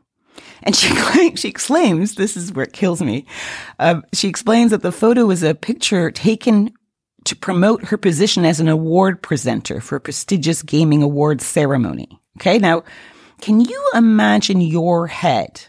And 0.63 0.75
she 0.75 1.35
she 1.35 1.47
exclaims, 1.49 2.15
"This 2.15 2.35
is 2.35 2.51
where 2.53 2.65
it 2.65 2.73
kills 2.73 3.01
me." 3.01 3.25
Uh, 3.77 4.01
she 4.13 4.29
explains 4.29 4.71
that 4.71 4.81
the 4.81 4.91
photo 4.91 5.25
was 5.25 5.43
a 5.43 5.53
picture 5.53 6.09
taken 6.09 6.73
to 7.25 7.35
promote 7.35 7.85
her 7.85 7.97
position 7.97 8.45
as 8.45 8.59
an 8.59 8.67
award 8.67 9.21
presenter 9.21 9.79
for 9.79 9.97
a 9.97 10.01
prestigious 10.01 10.63
gaming 10.63 11.03
awards 11.03 11.45
ceremony. 11.45 12.19
Okay, 12.39 12.57
now 12.57 12.83
can 13.43 13.59
you 13.59 13.91
imagine 13.93 14.61
your 14.61 15.07
head, 15.07 15.65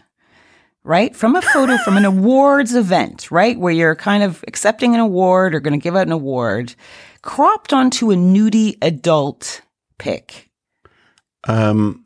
right, 0.85 1.13
from 1.13 1.35
a 1.35 1.41
photo 1.41 1.75
from 1.83 1.97
an 1.97 2.05
awards 2.05 2.73
event, 2.73 3.29
right, 3.31 3.59
where 3.59 3.73
you're 3.73 3.97
kind 3.97 4.23
of 4.23 4.45
accepting 4.47 4.93
an 4.93 5.01
award 5.01 5.53
or 5.53 5.59
going 5.59 5.77
to 5.77 5.83
give 5.83 5.93
out 5.93 6.07
an 6.07 6.13
award, 6.13 6.73
cropped 7.21 7.73
onto 7.73 8.11
a 8.11 8.15
nudie 8.15 8.77
adult 8.81 9.61
pic? 9.97 10.49
Um, 11.49 12.05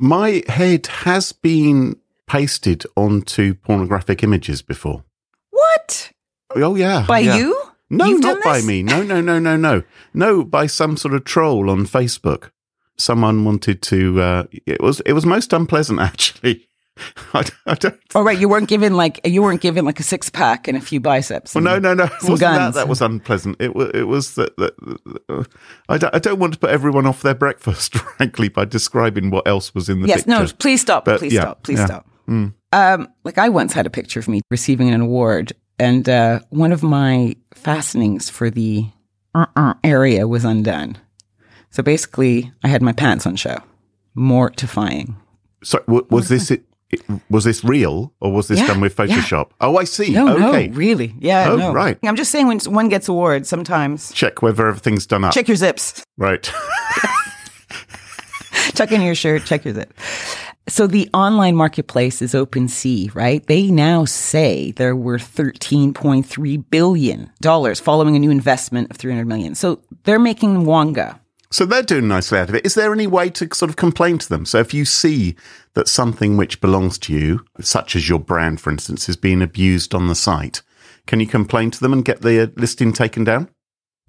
my 0.00 0.42
head 0.48 0.88
has 0.88 1.30
been 1.30 1.94
pasted 2.26 2.84
onto 2.96 3.54
pornographic 3.54 4.24
images 4.24 4.62
before. 4.62 5.04
What 5.50 6.10
Oh 6.56 6.74
yeah, 6.74 7.04
by 7.06 7.20
yeah. 7.20 7.36
you? 7.36 7.60
No, 7.88 8.06
You've 8.06 8.22
not 8.22 8.42
by 8.42 8.62
me. 8.62 8.82
No, 8.82 9.04
no, 9.04 9.20
no, 9.20 9.38
no, 9.38 9.56
no, 9.56 9.84
no. 10.12 10.42
By 10.42 10.66
some 10.66 10.96
sort 10.96 11.14
of 11.14 11.22
troll 11.22 11.70
on 11.70 11.86
Facebook. 11.86 12.50
Someone 12.96 13.44
wanted 13.44 13.82
to. 13.82 14.20
Uh, 14.20 14.44
it 14.66 14.80
was. 14.80 15.00
It 15.00 15.12
was 15.12 15.26
most 15.26 15.52
unpleasant, 15.52 16.00
actually. 16.10 16.66
I, 17.32 17.44
I 17.66 17.74
don't. 17.74 17.98
Oh, 18.14 18.22
right. 18.22 18.38
You 18.38 18.48
weren't 18.48 18.68
given 18.68 18.94
like 18.94 19.20
you 19.24 19.42
weren't 19.42 19.60
given 19.60 19.84
like 19.84 19.98
a 19.98 20.04
six 20.04 20.30
pack 20.30 20.68
and 20.68 20.78
a 20.78 20.80
few 20.80 21.00
biceps. 21.00 21.54
Well, 21.54 21.64
no, 21.64 21.78
no, 21.78 21.92
no. 21.92 22.04
It 22.04 22.38
that. 22.38 22.74
That 22.74 22.88
was 22.88 23.02
unpleasant. 23.02 23.56
It 23.60 23.74
was. 23.74 23.90
It 23.94 24.04
was 24.04 24.36
that. 24.36 24.56
that 24.58 24.74
uh, 25.28 25.42
I 25.88 25.98
don't. 25.98 26.14
I 26.14 26.18
don't 26.20 26.38
want 26.38 26.52
to 26.52 26.58
put 26.58 26.70
everyone 26.70 27.06
off 27.06 27.22
their 27.22 27.34
breakfast, 27.34 27.94
frankly, 28.16 28.48
by 28.48 28.64
describing 28.64 29.30
what 29.30 29.46
else 29.48 29.74
was 29.74 29.88
in 29.88 30.02
the 30.02 30.08
Yes. 30.08 30.18
picture. 30.24 30.30
No. 30.30 30.46
Please 30.58 30.80
stop. 30.80 31.04
But, 31.04 31.18
please 31.18 31.32
yeah, 31.32 31.40
stop. 31.40 31.62
Please 31.64 31.80
yeah. 31.80 31.86
stop. 31.86 32.06
Um, 32.28 33.08
like 33.24 33.38
I 33.38 33.48
once 33.48 33.72
had 33.72 33.86
a 33.86 33.90
picture 33.90 34.20
of 34.20 34.28
me 34.28 34.40
receiving 34.50 34.88
an 34.90 35.00
award, 35.00 35.52
and 35.78 36.08
uh, 36.08 36.40
one 36.50 36.70
of 36.72 36.82
my 36.82 37.34
fastenings 37.54 38.30
for 38.30 38.50
the 38.50 38.86
uh-uh 39.34 39.74
area 39.82 40.28
was 40.28 40.44
undone. 40.44 40.96
So 41.74 41.82
basically, 41.82 42.52
I 42.62 42.68
had 42.68 42.82
my 42.82 42.92
pants 42.92 43.26
on 43.26 43.34
show. 43.34 43.56
Mortifying. 44.14 45.16
So, 45.64 45.80
w- 45.88 46.06
was 46.08 46.28
this 46.28 46.52
it? 46.52 46.62
it- 46.90 47.02
Was 47.28 47.42
this 47.42 47.64
real 47.64 48.12
or 48.20 48.30
was 48.30 48.46
this 48.46 48.60
Yeah, 48.60 48.68
done 48.68 48.80
with 48.80 48.96
yeah. 48.96 49.06
Photoshop? 49.06 49.50
Oh, 49.60 49.76
I 49.76 49.82
see. 49.82 50.10
No, 50.12 50.28
okay. 50.28 50.68
no, 50.68 50.74
really. 50.76 51.16
Yeah. 51.18 51.48
Oh, 51.50 51.56
no. 51.56 51.72
right. 51.72 51.98
I'm 52.04 52.14
just 52.14 52.30
saying 52.30 52.46
when 52.46 52.60
one 52.60 52.88
gets 52.88 53.08
awards, 53.08 53.48
sometimes 53.48 54.12
Check 54.12 54.40
whether 54.40 54.68
everything's 54.68 55.04
done 55.04 55.24
up. 55.24 55.34
check 55.34 55.48
your 55.48 55.56
zips. 55.56 56.04
Right. 56.16 56.44
tuck 58.74 58.92
in 58.92 59.02
your 59.02 59.16
shirt, 59.16 59.44
check 59.44 59.64
your 59.64 59.74
zip. 59.74 59.92
So 60.68 60.86
the 60.86 61.10
online 61.12 61.56
marketplace 61.56 62.22
is 62.22 62.34
OpenSea, 62.34 63.12
right? 63.16 63.44
They 63.48 63.70
now 63.72 64.04
say 64.04 64.70
they're 64.72 64.94
worth 64.94 65.34
$13.3 65.36 66.64
billion 66.70 67.30
following 67.74 68.14
a 68.14 68.18
new 68.20 68.30
investment 68.30 68.90
of 68.92 68.96
300 68.96 69.26
million. 69.26 69.56
So 69.56 69.80
they're 70.04 70.20
making 70.20 70.64
Wonga. 70.66 71.20
So 71.54 71.64
they're 71.64 71.84
doing 71.84 72.08
nicely 72.08 72.40
out 72.40 72.48
of 72.48 72.56
it. 72.56 72.66
Is 72.66 72.74
there 72.74 72.92
any 72.92 73.06
way 73.06 73.30
to 73.30 73.48
sort 73.54 73.68
of 73.68 73.76
complain 73.76 74.18
to 74.18 74.28
them? 74.28 74.44
So 74.44 74.58
if 74.58 74.74
you 74.74 74.84
see 74.84 75.36
that 75.74 75.86
something 75.86 76.36
which 76.36 76.60
belongs 76.60 76.98
to 76.98 77.12
you, 77.12 77.44
such 77.60 77.94
as 77.94 78.08
your 78.08 78.18
brand, 78.18 78.60
for 78.60 78.70
instance, 78.70 79.08
is 79.08 79.16
being 79.16 79.40
abused 79.40 79.94
on 79.94 80.08
the 80.08 80.16
site, 80.16 80.62
can 81.06 81.20
you 81.20 81.28
complain 81.28 81.70
to 81.70 81.78
them 81.78 81.92
and 81.92 82.04
get 82.04 82.22
the 82.22 82.42
uh, 82.42 82.46
listing 82.56 82.92
taken 82.92 83.22
down? 83.22 83.50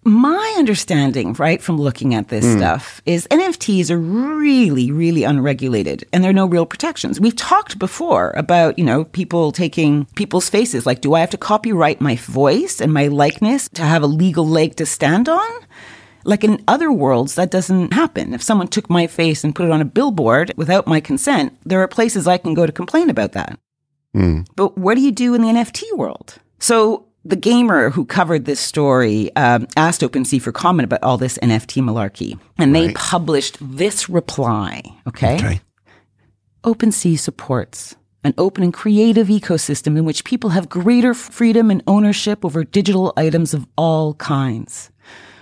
My 0.04 0.56
understanding, 0.58 1.34
right, 1.34 1.62
from 1.62 1.78
looking 1.78 2.16
at 2.16 2.30
this 2.30 2.52
stuff 2.52 3.00
is 3.06 3.28
NFTs 3.28 3.92
are 3.92 4.00
really, 4.00 4.92
really 4.92 5.24
unregulated 5.24 6.04
and 6.12 6.24
there 6.24 6.32
are 6.32 6.42
no 6.42 6.48
real 6.48 6.66
protections. 6.66 7.20
We've 7.20 7.36
talked 7.36 7.78
before 7.78 8.32
about, 8.32 8.80
you 8.80 8.86
know, 8.86 9.04
people 9.04 9.52
taking 9.52 10.06
people's 10.16 10.50
faces. 10.50 10.88
Like, 10.88 11.02
do 11.02 11.14
I 11.14 11.20
have 11.20 11.30
to 11.30 11.38
copyright 11.38 12.02
my 12.02 12.16
voice 12.16 12.82
and 12.82 12.92
my 12.92 13.06
likeness 13.06 13.70
to 13.70 13.84
have 13.84 14.02
a 14.02 14.08
legal 14.08 14.48
leg 14.48 14.78
to 14.78 14.86
stand 14.88 15.30
on? 15.30 15.52
Like 16.26 16.44
in 16.44 16.64
other 16.68 16.92
worlds, 16.92 17.36
that 17.36 17.52
doesn't 17.52 17.94
happen. 17.94 18.34
If 18.34 18.42
someone 18.42 18.68
took 18.68 18.90
my 18.90 19.08
face 19.08 19.44
and 19.44 19.56
put 19.56 19.66
it 19.66 19.72
on 19.72 19.80
a 19.82 19.86
billboard 19.86 20.52
without 20.58 20.88
my 20.88 21.00
consent, 21.00 21.58
there 21.64 21.80
are 21.82 21.88
places 21.88 22.28
I 22.28 22.38
can 22.38 22.54
go 22.54 22.66
to 22.66 22.72
complain 22.72 23.10
about 23.10 23.32
that. 23.34 23.60
But 24.56 24.78
what 24.78 24.96
do 24.96 25.02
you 25.02 25.12
do 25.12 25.34
in 25.36 25.42
the 25.42 25.50
NFT 25.50 25.84
world? 25.98 26.36
So 26.60 27.06
the 27.26 27.36
gamer 27.36 27.90
who 27.90 28.06
covered 28.06 28.46
this 28.46 28.60
story 28.62 29.36
um, 29.36 29.68
asked 29.76 30.02
OpenSea 30.02 30.42
for 30.42 30.52
comment 30.52 30.86
about 30.86 31.04
all 31.04 31.18
this 31.18 31.38
NFT 31.40 31.82
malarkey, 31.84 32.40
and 32.58 32.74
they 32.76 32.88
Right. 32.88 32.96
published 32.96 33.58
this 33.62 34.08
reply. 34.10 34.82
Okay? 35.08 35.36
Okay. 35.36 35.62
OpenSea 36.64 37.20
supports 37.20 37.96
an 38.24 38.34
open 38.38 38.64
and 38.64 38.74
creative 38.74 39.28
ecosystem 39.28 39.98
in 39.98 40.06
which 40.06 40.24
people 40.24 40.52
have 40.52 40.70
greater 40.70 41.14
freedom 41.14 41.70
and 41.70 41.84
ownership 41.86 42.44
over 42.46 42.64
digital 42.64 43.14
items 43.18 43.54
of 43.54 43.68
all 43.78 44.14
kinds. 44.16 44.90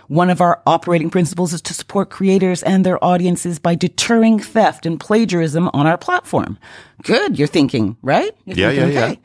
One 0.08 0.30
of 0.30 0.42
our 0.42 0.62
operating 0.66 1.10
principles 1.10 1.54
is 1.54 1.62
to 1.63 1.74
support 1.74 2.10
creators 2.10 2.62
and 2.63 2.86
their 2.86 3.04
audiences 3.04 3.60
by 3.60 3.76
deterring 3.76 4.39
theft 4.39 4.86
and 4.86 5.00
plagiarism 5.00 5.70
on 5.74 5.88
our 5.88 5.98
platform. 5.98 6.58
Good, 7.04 7.39
you're 7.39 7.48
thinking, 7.48 7.98
right? 8.02 8.32
You're 8.46 8.58
Yeah, 8.58 8.70
thinking, 8.72 8.94
yeah, 8.98 9.10
yeah. 9.10 9.16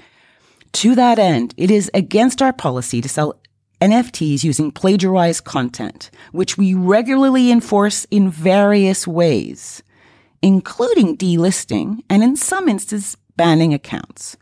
To 0.72 0.94
that 0.94 1.18
end, 1.18 1.54
it 1.56 1.70
is 1.70 1.90
against 1.94 2.42
our 2.42 2.52
policy 2.52 3.00
to 3.00 3.08
sell 3.08 3.40
NFTs 3.80 4.44
using 4.44 4.70
plagiarized 4.70 5.44
content, 5.44 6.10
which 6.32 6.58
we 6.58 6.74
regularly 6.74 7.50
enforce 7.50 8.04
in 8.10 8.30
various 8.30 9.06
ways, 9.06 9.82
including 10.42 11.16
delisting 11.16 12.00
and 12.10 12.22
in 12.22 12.36
some 12.36 12.68
instances 12.68 13.16
banning 13.36 13.72
accounts. 13.72 14.36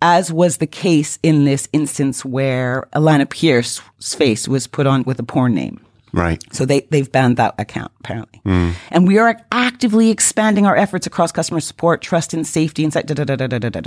As 0.00 0.32
was 0.32 0.58
the 0.58 0.66
case 0.66 1.18
in 1.24 1.44
this 1.44 1.68
instance 1.72 2.24
where 2.24 2.86
Alana 2.94 3.28
Pierce's 3.28 4.14
face 4.14 4.46
was 4.46 4.68
put 4.68 4.86
on 4.86 5.02
with 5.02 5.18
a 5.18 5.24
porn 5.24 5.54
name. 5.54 5.80
Right. 6.12 6.42
So 6.52 6.64
they, 6.64 6.80
they've 6.90 7.10
banned 7.10 7.36
that 7.36 7.54
account, 7.58 7.92
apparently. 8.00 8.40
And 8.90 9.06
we 9.06 9.18
are 9.18 9.40
actively 9.52 10.10
expanding 10.10 10.66
our 10.66 10.76
efforts 10.76 11.06
across 11.06 11.32
customer 11.32 11.60
support, 11.60 12.02
trust 12.02 12.34
and 12.34 12.46
safety, 12.46 12.84
and 12.84 12.92
da, 12.92 13.02
da, 13.02 13.24
da, 13.24 13.36
da, 13.36 13.46
da, 13.46 13.58
da, 13.58 13.68
da, 13.70 13.80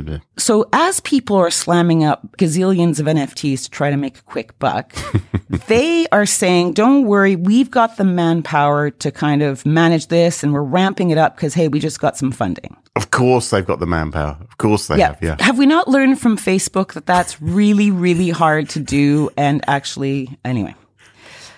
da. 0.00 0.18
So 0.38 0.68
as 0.72 1.00
people 1.00 1.36
are 1.36 1.50
slamming 1.50 2.04
up 2.04 2.36
gazillions 2.36 3.00
of 3.00 3.06
NFTs 3.06 3.64
to 3.64 3.70
try 3.70 3.90
to 3.90 3.96
make 3.96 4.18
a 4.18 4.22
quick 4.22 4.58
buck, 4.58 4.94
they 5.68 6.06
are 6.12 6.26
saying, 6.26 6.74
don't 6.74 7.06
worry, 7.06 7.36
we've 7.36 7.70
got 7.70 7.96
the 7.96 8.04
manpower 8.04 8.90
to 8.90 9.10
kind 9.10 9.42
of 9.42 9.64
manage 9.64 10.08
this 10.08 10.42
and 10.42 10.52
we're 10.52 10.62
ramping 10.62 11.10
it 11.10 11.18
up 11.18 11.36
because, 11.36 11.54
hey, 11.54 11.68
we 11.68 11.80
just 11.80 12.00
got 12.00 12.16
some 12.16 12.30
funding. 12.30 12.76
Of 12.96 13.10
course 13.10 13.50
they've 13.50 13.66
got 13.66 13.78
the 13.78 13.86
manpower. 13.86 14.38
Of 14.40 14.56
course 14.58 14.88
they 14.88 15.00
have, 15.00 15.18
yeah. 15.22 15.36
Have 15.40 15.58
we 15.58 15.66
not 15.66 15.86
learned 15.86 16.20
from 16.20 16.38
Facebook 16.38 16.94
that 16.94 17.06
that's 17.06 17.40
really, 17.42 17.90
really 17.90 18.30
hard 18.30 18.70
to 18.70 18.80
do? 18.80 19.30
And 19.36 19.62
actually, 19.68 20.38
anyway. 20.44 20.74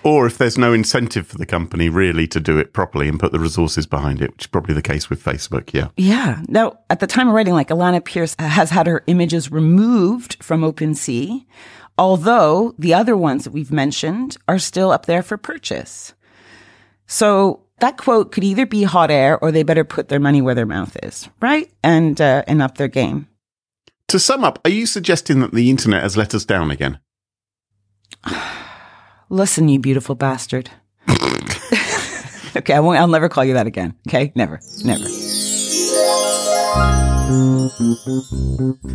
Or 0.03 0.25
if 0.25 0.37
there's 0.37 0.57
no 0.57 0.71
incentive 0.71 1.27
for 1.27 1.37
the 1.37 1.45
company 1.45 1.89
really 1.89 2.27
to 2.27 2.39
do 2.39 2.57
it 2.57 2.73
properly 2.73 3.07
and 3.07 3.19
put 3.19 3.31
the 3.31 3.39
resources 3.39 3.85
behind 3.85 4.21
it, 4.21 4.31
which 4.31 4.43
is 4.43 4.47
probably 4.47 4.73
the 4.73 4.81
case 4.81 5.09
with 5.09 5.23
Facebook, 5.23 5.73
yeah. 5.73 5.89
Yeah. 5.97 6.41
Now, 6.47 6.79
at 6.89 6.99
the 6.99 7.07
time 7.07 7.27
of 7.27 7.33
writing, 7.33 7.53
like 7.53 7.69
Alana 7.69 8.03
Pierce 8.03 8.35
has 8.39 8.69
had 8.69 8.87
her 8.87 9.03
images 9.07 9.51
removed 9.51 10.41
from 10.41 10.61
OpenSea, 10.61 11.45
although 11.97 12.73
the 12.79 12.93
other 12.93 13.17
ones 13.17 13.43
that 13.43 13.51
we've 13.51 13.71
mentioned 13.71 14.37
are 14.47 14.59
still 14.59 14.91
up 14.91 15.05
there 15.05 15.21
for 15.21 15.37
purchase. 15.37 16.13
So 17.07 17.63
that 17.79 17.97
quote 17.97 18.31
could 18.31 18.43
either 18.43 18.65
be 18.65 18.83
hot 18.83 19.11
air 19.11 19.37
or 19.39 19.51
they 19.51 19.63
better 19.63 19.83
put 19.83 20.07
their 20.07 20.19
money 20.19 20.41
where 20.41 20.55
their 20.55 20.65
mouth 20.65 20.95
is, 21.03 21.27
right? 21.41 21.69
And, 21.83 22.19
uh, 22.21 22.43
and 22.47 22.61
up 22.61 22.77
their 22.77 22.87
game. 22.87 23.27
To 24.07 24.19
sum 24.19 24.43
up, 24.43 24.59
are 24.65 24.71
you 24.71 24.85
suggesting 24.85 25.39
that 25.41 25.53
the 25.53 25.69
internet 25.69 26.03
has 26.03 26.15
let 26.17 26.33
us 26.33 26.45
down 26.45 26.71
again? 26.71 26.99
Listen, 29.31 29.69
you 29.69 29.77
beautiful 29.77 30.15
bastard. 30.15 30.71
okay, 31.07 32.73
I 32.73 32.79
won't, 32.79 32.99
I'll 32.99 33.07
never 33.07 33.29
call 33.29 33.45
you 33.45 33.53
that 33.53 33.67
again. 33.67 33.93
Okay? 34.07 34.31
Never, 34.35 34.59
never. 34.83 35.07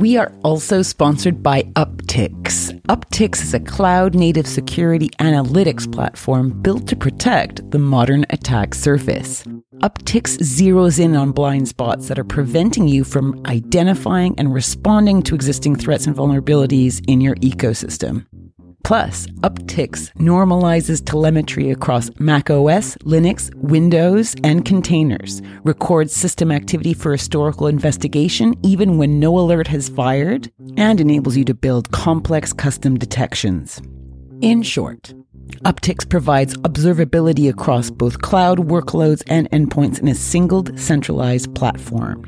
We 0.00 0.16
are 0.16 0.32
also 0.42 0.82
sponsored 0.82 1.42
by 1.42 1.62
Uptycs. 1.74 2.80
Uptycs 2.82 3.42
is 3.42 3.54
a 3.54 3.60
cloud 3.60 4.14
native 4.14 4.46
security 4.46 5.10
analytics 5.20 5.92
platform 5.92 6.60
built 6.62 6.86
to 6.88 6.96
protect 6.96 7.70
the 7.70 7.78
modern 7.78 8.24
attack 8.30 8.74
surface. 8.74 9.44
Uptycs 9.80 10.38
zeroes 10.38 10.98
in 10.98 11.16
on 11.16 11.32
blind 11.32 11.68
spots 11.68 12.08
that 12.08 12.18
are 12.18 12.24
preventing 12.24 12.88
you 12.88 13.04
from 13.04 13.42
identifying 13.46 14.34
and 14.38 14.54
responding 14.54 15.22
to 15.22 15.34
existing 15.34 15.76
threats 15.76 16.06
and 16.06 16.16
vulnerabilities 16.16 17.04
in 17.06 17.20
your 17.20 17.34
ecosystem. 17.36 18.26
Plus, 18.82 19.26
Uptycs 19.42 20.12
normalizes 20.14 21.04
telemetry 21.04 21.70
across 21.70 22.10
macOS, 22.18 22.96
Linux, 22.98 23.54
Windows, 23.56 24.34
and 24.42 24.64
containers, 24.64 25.42
records 25.64 26.14
system 26.14 26.50
activity 26.50 26.92
for 26.92 27.12
historical 27.12 27.66
investigation 27.66 28.54
even 28.62 28.98
when 28.98 29.20
no 29.20 29.38
alert 29.38 29.68
has 29.68 29.88
fired, 29.88 30.50
and 30.76 31.00
enables 31.00 31.36
you 31.36 31.44
to 31.44 31.54
build 31.54 31.90
complex 31.92 32.52
custom 32.52 32.98
detections. 32.98 33.80
In 34.40 34.62
short, 34.62 35.12
Uptycs 35.64 36.08
provides 36.08 36.56
observability 36.58 37.50
across 37.50 37.90
both 37.90 38.22
cloud 38.22 38.58
workloads 38.58 39.22
and 39.26 39.50
endpoints 39.50 40.00
in 40.00 40.08
a 40.08 40.14
single 40.14 40.64
centralized 40.76 41.54
platform. 41.54 42.24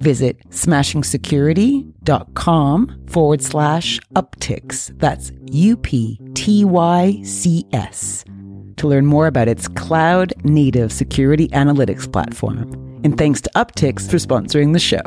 Visit 0.00 0.40
smashingsecurity.com 0.48 3.06
forward 3.06 3.42
slash 3.42 4.00
uptycs. 4.16 4.98
That's 4.98 5.30
U 5.52 5.76
P 5.76 6.18
T 6.34 6.64
Y 6.64 7.20
C 7.22 7.66
S 7.72 8.24
to 8.76 8.88
learn 8.88 9.04
more 9.04 9.26
about 9.26 9.46
its 9.46 9.68
cloud 9.68 10.32
native 10.42 10.90
security 10.90 11.48
analytics 11.48 12.10
platform. 12.10 12.72
And 13.04 13.18
thanks 13.18 13.42
to 13.42 13.50
Uptycs 13.54 14.10
for 14.10 14.16
sponsoring 14.16 14.72
the 14.72 14.78
show. 14.78 15.02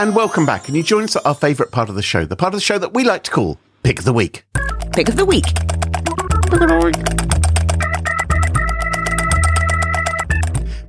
And 0.00 0.16
welcome 0.16 0.46
back. 0.46 0.68
And 0.68 0.76
you 0.76 0.82
join 0.82 1.04
us 1.04 1.16
at 1.16 1.26
our 1.26 1.34
favourite 1.34 1.70
part 1.70 1.90
of 1.90 1.96
the 1.96 2.02
show, 2.02 2.24
the 2.24 2.36
part 2.36 2.54
of 2.54 2.60
the 2.60 2.64
show 2.64 2.78
that 2.78 2.94
we 2.94 3.04
like 3.04 3.24
to 3.24 3.30
call 3.30 3.58
Pick 3.82 3.98
of 3.98 4.06
the 4.06 4.14
Week. 4.14 4.46
Pick 4.92 5.10
of 5.10 5.16
the 5.16 5.26
week. 5.26 5.44
Pick 6.50 6.62
of 6.62 6.68
the 6.68 6.80
week 6.82 6.96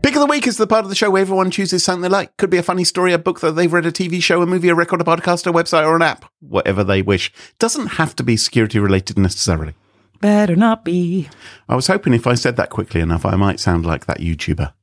is 0.06 0.58
the 0.58 0.68
part 0.68 0.84
of 0.84 0.90
the 0.90 0.96
show 0.96 1.10
where 1.10 1.22
everyone 1.22 1.52
chooses 1.52 1.84
something 1.84 2.02
they 2.02 2.10
like. 2.10 2.36
Could 2.38 2.50
be 2.50 2.58
a 2.58 2.64
funny 2.64 2.84
story, 2.84 3.14
a 3.14 3.18
book 3.18 3.40
that 3.40 3.52
they've 3.52 3.72
read, 3.72 3.86
a 3.86 3.92
TV 3.92 4.22
show, 4.22 4.42
a 4.42 4.46
movie, 4.46 4.70
a 4.70 4.76
record, 4.76 5.02
a 5.02 5.04
podcast, 5.04 5.48
a 5.48 5.54
website, 5.54 5.86
or 5.86 5.96
an 5.96 6.02
app. 6.02 6.26
Whatever 6.42 6.84
they 6.84 7.02
wish. 7.02 7.32
Doesn't 7.60 7.88
have 7.88 8.16
to 8.18 8.24
be 8.24 8.36
security 8.38 8.80
related 8.80 9.18
necessarily. 9.18 9.74
Better 10.20 10.56
not 10.56 10.86
be. 10.86 11.30
I 11.68 11.76
was 11.76 11.88
hoping 11.88 12.14
if 12.14 12.28
I 12.28 12.36
said 12.36 12.56
that 12.58 12.70
quickly 12.70 13.02
enough, 13.02 13.26
I 13.26 13.36
might 13.36 13.60
sound 13.60 13.86
like 13.86 14.06
that 14.06 14.20
YouTuber. 14.20 14.74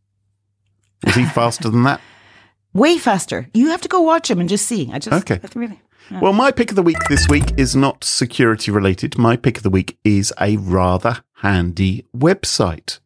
Was 1.04 1.14
he 1.14 1.24
faster 1.24 1.68
than 1.70 1.82
that? 1.84 2.00
Way 2.72 2.98
faster. 2.98 3.48
You 3.54 3.68
have 3.70 3.80
to 3.82 3.88
go 3.88 4.00
watch 4.00 4.30
him 4.30 4.38
and 4.38 4.48
just 4.48 4.66
see. 4.66 4.90
I 4.92 4.98
just 4.98 5.30
Okay. 5.30 5.40
really. 5.54 5.80
Well, 6.20 6.32
my 6.32 6.50
pick 6.50 6.70
of 6.70 6.76
the 6.76 6.82
week 6.82 6.98
this 7.08 7.28
week 7.28 7.52
is 7.56 7.76
not 7.76 8.02
security 8.04 8.70
related. 8.72 9.16
My 9.16 9.36
pick 9.36 9.56
of 9.58 9.62
the 9.62 9.70
week 9.70 9.96
is 10.04 10.32
a 10.40 10.56
rather 10.56 11.22
handy 11.34 12.06
website. 12.16 12.98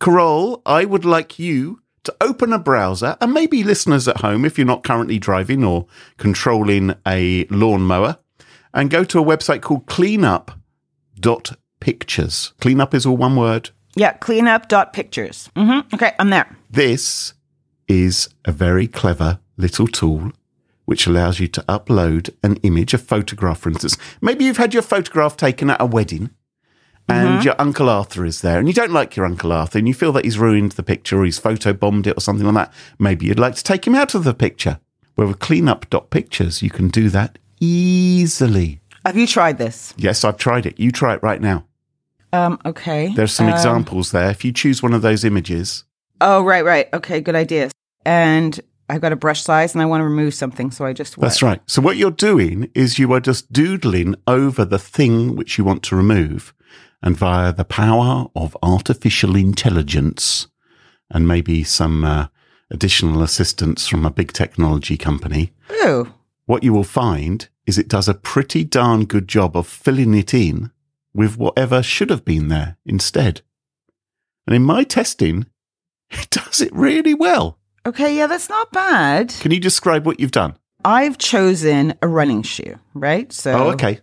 Carol, 0.00 0.62
I 0.66 0.84
would 0.84 1.04
like 1.04 1.38
you 1.38 1.80
to 2.04 2.14
open 2.20 2.52
a 2.52 2.58
browser 2.58 3.16
and 3.20 3.32
maybe 3.32 3.64
listeners 3.64 4.06
at 4.06 4.20
home, 4.20 4.44
if 4.44 4.58
you're 4.58 4.66
not 4.66 4.84
currently 4.84 5.18
driving 5.18 5.64
or 5.64 5.86
controlling 6.18 6.94
a 7.06 7.46
lawnmower, 7.46 8.18
and 8.72 8.90
go 8.90 9.04
to 9.04 9.18
a 9.18 9.24
website 9.24 9.62
called 9.62 9.86
cleanup.pictures. 9.86 12.52
Cleanup 12.60 12.94
is 12.94 13.06
all 13.06 13.16
one 13.16 13.36
word. 13.36 13.70
Yeah, 13.94 14.12
cleanup.pictures. 14.12 15.50
Mm-hmm. 15.56 15.94
Okay, 15.94 16.12
I'm 16.18 16.30
there. 16.30 16.54
This 16.70 17.32
is 17.88 18.28
a 18.44 18.52
very 18.52 18.86
clever 18.86 19.40
little 19.56 19.86
tool 19.86 20.32
which 20.84 21.06
allows 21.06 21.40
you 21.40 21.48
to 21.48 21.62
upload 21.62 22.30
an 22.42 22.56
image, 22.56 22.92
a 22.94 22.98
photograph, 22.98 23.58
for 23.58 23.70
instance. 23.70 23.96
Maybe 24.20 24.44
you've 24.44 24.56
had 24.56 24.72
your 24.72 24.84
photograph 24.84 25.36
taken 25.36 25.70
at 25.70 25.80
a 25.80 25.86
wedding 25.86 26.30
and 27.08 27.44
your 27.44 27.54
Uncle 27.58 27.88
Arthur 27.88 28.24
is 28.24 28.40
there 28.40 28.58
and 28.58 28.66
you 28.68 28.74
don't 28.74 28.92
like 28.92 29.14
your 29.16 29.26
Uncle 29.26 29.52
Arthur 29.52 29.78
and 29.78 29.86
you 29.86 29.94
feel 29.94 30.12
that 30.12 30.24
he's 30.24 30.38
ruined 30.38 30.72
the 30.72 30.82
picture 30.82 31.20
or 31.20 31.24
he's 31.24 31.38
photobombed 31.40 32.06
it 32.06 32.16
or 32.16 32.20
something 32.20 32.46
like 32.46 32.54
that. 32.54 32.74
Maybe 32.98 33.26
you'd 33.26 33.38
like 33.38 33.54
to 33.54 33.62
take 33.62 33.86
him 33.86 33.94
out 33.94 34.14
of 34.14 34.24
the 34.24 34.34
picture. 34.34 34.80
Well, 35.16 35.28
with 35.28 35.38
cleanup.pictures, 35.38 36.62
you 36.62 36.70
can 36.70 36.88
do 36.88 37.08
that 37.10 37.38
easily. 37.60 38.80
Have 39.04 39.16
you 39.16 39.26
tried 39.26 39.58
this? 39.58 39.94
Yes, 39.96 40.24
I've 40.24 40.36
tried 40.36 40.66
it. 40.66 40.78
You 40.80 40.90
try 40.90 41.14
it 41.14 41.22
right 41.22 41.40
now. 41.40 41.64
Um, 42.32 42.58
okay. 42.66 43.12
There's 43.14 43.32
some 43.32 43.46
Um, 43.46 43.52
examples 43.52 44.10
there. 44.10 44.30
If 44.30 44.44
you 44.44 44.52
choose 44.52 44.82
one 44.82 44.92
of 44.92 45.02
those 45.02 45.24
images, 45.24 45.84
Oh, 46.20 46.42
right, 46.42 46.64
right. 46.64 46.88
Okay, 46.94 47.20
good 47.20 47.34
idea. 47.34 47.70
And 48.06 48.58
I've 48.88 49.02
got 49.02 49.12
a 49.12 49.16
brush 49.16 49.42
size 49.42 49.74
and 49.74 49.82
I 49.82 49.86
want 49.86 50.00
to 50.00 50.04
remove 50.04 50.32
something, 50.32 50.70
so 50.70 50.86
I 50.86 50.92
just 50.94 51.20
That's 51.20 51.42
right. 51.42 51.60
So 51.66 51.82
what 51.82 51.98
you're 51.98 52.10
doing 52.10 52.70
is 52.74 52.98
you 52.98 53.12
are 53.12 53.20
just 53.20 53.52
doodling 53.52 54.14
over 54.26 54.64
the 54.64 54.78
thing 54.78 55.36
which 55.36 55.58
you 55.58 55.64
want 55.64 55.82
to 55.84 55.96
remove, 55.96 56.54
and 57.02 57.16
via 57.16 57.52
the 57.52 57.64
power 57.64 58.26
of 58.34 58.56
artificial 58.62 59.36
intelligence 59.36 60.48
and 61.10 61.26
maybe 61.28 61.62
some 61.62 62.04
uh, 62.04 62.26
additional 62.70 63.22
assistance 63.22 63.86
from 63.86 64.04
a 64.04 64.10
big 64.10 64.32
technology 64.32 64.96
company, 64.96 65.52
Ooh. 65.84 66.12
what 66.46 66.62
you 66.64 66.72
will 66.72 66.84
find 66.84 67.48
is 67.66 67.78
it 67.78 67.88
does 67.88 68.08
a 68.08 68.14
pretty 68.14 68.64
darn 68.64 69.04
good 69.04 69.28
job 69.28 69.56
of 69.56 69.66
filling 69.66 70.14
it 70.14 70.32
in 70.34 70.70
with 71.14 71.36
whatever 71.38 71.82
should 71.82 72.10
have 72.10 72.24
been 72.24 72.48
there 72.48 72.76
instead. 72.84 73.40
And 74.46 74.54
in 74.54 74.62
my 74.62 74.84
testing, 74.84 75.46
it 76.10 76.30
does 76.30 76.60
it 76.60 76.72
really 76.72 77.14
well. 77.14 77.58
Okay, 77.84 78.16
yeah, 78.16 78.26
that's 78.26 78.48
not 78.48 78.72
bad. 78.72 79.28
Can 79.40 79.52
you 79.52 79.60
describe 79.60 80.06
what 80.06 80.18
you've 80.18 80.32
done? 80.32 80.56
I've 80.84 81.18
chosen 81.18 81.94
a 82.02 82.08
running 82.08 82.42
shoe, 82.42 82.78
right? 82.94 83.32
So, 83.32 83.52
Oh, 83.52 83.70
okay. 83.72 84.00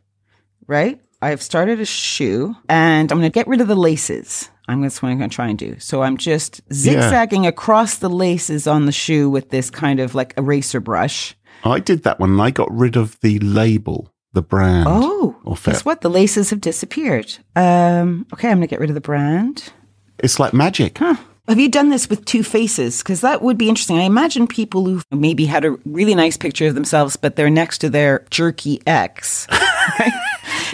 right? 0.67 0.99
I've 1.23 1.41
started 1.41 1.79
a 1.79 1.85
shoe 1.85 2.55
and 2.67 3.11
I'm 3.11 3.17
going 3.17 3.31
to 3.31 3.33
get 3.33 3.47
rid 3.47 3.61
of 3.61 3.69
the 3.69 3.75
laces. 3.75 4.49
I'm 4.67 4.81
that's 4.81 5.01
what 5.01 5.09
I'm 5.09 5.17
going 5.17 5.29
to 5.29 5.35
try 5.35 5.47
and 5.47 5.57
do. 5.57 5.79
So 5.79 6.03
I'm 6.03 6.17
just 6.17 6.61
zigzagging 6.73 7.47
across 7.47 7.97
the 7.97 8.09
laces 8.09 8.67
on 8.67 8.85
the 8.85 8.91
shoe 8.91 9.29
with 9.29 9.49
this 9.49 9.69
kind 9.69 9.99
of 9.99 10.15
like 10.15 10.33
eraser 10.37 10.81
brush. 10.81 11.35
I 11.63 11.79
did 11.79 12.03
that 12.03 12.19
one 12.19 12.31
and 12.31 12.41
I 12.41 12.51
got 12.51 12.69
rid 12.71 12.97
of 12.97 13.19
the 13.21 13.39
label, 13.39 14.13
the 14.33 14.41
brand. 14.41 14.87
Oh, 14.89 15.37
guess 15.63 15.85
what? 15.85 16.01
The 16.01 16.09
laces 16.09 16.49
have 16.49 16.59
disappeared. 16.59 17.37
Um, 17.55 18.25
okay, 18.33 18.49
I'm 18.49 18.57
going 18.57 18.67
to 18.67 18.67
get 18.67 18.81
rid 18.81 18.89
of 18.89 18.95
the 18.95 19.01
brand. 19.01 19.71
It's 20.19 20.39
like 20.39 20.53
magic. 20.53 20.97
Huh. 20.97 21.15
Have 21.47 21.59
you 21.59 21.69
done 21.69 21.89
this 21.89 22.09
with 22.09 22.23
two 22.23 22.41
faces? 22.41 22.99
Because 22.99 23.19
that 23.21 23.41
would 23.41 23.57
be 23.57 23.67
interesting. 23.67 23.97
I 23.97 24.03
imagine 24.03 24.47
people 24.47 24.85
who 24.85 25.01
maybe 25.11 25.45
had 25.45 25.65
a 25.65 25.77
really 25.85 26.15
nice 26.15 26.37
picture 26.37 26.67
of 26.67 26.75
themselves, 26.75 27.17
but 27.17 27.35
they're 27.35 27.49
next 27.49 27.79
to 27.79 27.89
their 27.89 28.25
jerky 28.29 28.81
ex. 28.87 29.47
right? 29.99 30.22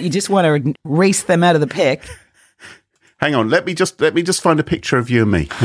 You 0.01 0.09
just 0.09 0.29
want 0.29 0.63
to 0.65 0.73
race 0.85 1.23
them 1.23 1.43
out 1.43 1.55
of 1.55 1.61
the 1.61 1.67
pic. 1.67 2.03
Hang 3.17 3.35
on, 3.35 3.49
let 3.49 3.65
me 3.65 3.73
just 3.73 3.99
let 3.99 4.13
me 4.13 4.23
just 4.23 4.41
find 4.41 4.59
a 4.59 4.63
picture 4.63 4.97
of 4.97 5.09
you 5.09 5.23
and 5.23 5.31
me. 5.31 5.47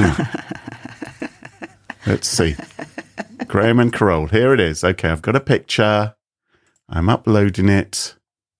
Let's 2.06 2.28
see. 2.28 2.56
Graham 3.46 3.78
and 3.80 3.92
Carol. 3.92 4.26
Here 4.26 4.52
it 4.52 4.60
is. 4.60 4.84
Okay, 4.84 5.08
I've 5.08 5.22
got 5.22 5.36
a 5.36 5.40
picture. 5.40 6.14
I'm 6.88 7.08
uploading 7.08 7.68
it 7.68 8.14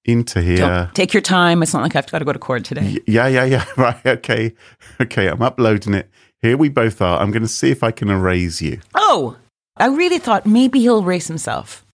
into 0.04 0.40
here. 0.40 0.56
Don't 0.58 0.94
take 0.94 1.12
your 1.12 1.20
time. 1.20 1.62
It's 1.62 1.74
not 1.74 1.82
like 1.82 1.94
I've 1.96 2.10
got 2.10 2.20
to 2.20 2.24
go 2.24 2.32
to 2.32 2.38
court 2.38 2.64
today. 2.64 2.94
Y- 2.94 3.00
Yeah, 3.06 3.26
yeah, 3.26 3.44
yeah. 3.44 3.64
Right. 3.76 4.06
Okay. 4.06 4.54
Okay, 5.00 5.28
I'm 5.28 5.42
uploading 5.42 5.94
it. 5.94 6.08
Here 6.40 6.56
we 6.56 6.68
both 6.68 7.02
are. 7.02 7.20
I'm 7.20 7.30
going 7.32 7.42
to 7.42 7.48
see 7.48 7.70
if 7.70 7.82
I 7.82 7.90
can 7.90 8.08
erase 8.08 8.62
you. 8.62 8.80
Oh, 8.94 9.36
I 9.76 9.86
really 9.86 10.18
thought 10.18 10.46
maybe 10.46 10.80
he'll 10.80 11.00
erase 11.00 11.26
himself. 11.26 11.84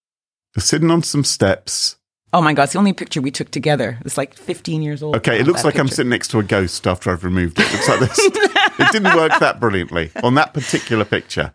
Sitting 0.59 0.91
on 0.91 1.03
some 1.03 1.25
steps. 1.25 1.97
Oh 2.33 2.41
my 2.41 2.53
God, 2.53 2.65
it's 2.65 2.75
the 2.75 2.79
only 2.79 2.93
picture 2.93 3.21
we 3.21 3.31
took 3.31 3.51
together. 3.51 3.99
It's 4.05 4.17
like 4.17 4.35
15 4.35 4.83
years 4.83 5.03
old. 5.03 5.17
Okay, 5.17 5.33
now, 5.33 5.41
it 5.41 5.47
looks 5.47 5.65
like 5.65 5.79
I'm 5.79 5.89
sitting 5.89 6.11
next 6.11 6.29
to 6.29 6.39
a 6.39 6.43
ghost 6.45 6.87
after 6.87 7.11
I've 7.11 7.25
removed 7.25 7.59
it. 7.59 7.67
It 7.67 7.73
looks 7.73 7.89
like 7.89 8.01
this. 8.01 8.19
it 8.19 8.93
didn't 8.93 9.17
work 9.17 9.33
that 9.41 9.59
brilliantly 9.59 10.13
on 10.23 10.35
that 10.35 10.55
particular 10.55 11.05
picture. 11.05 11.53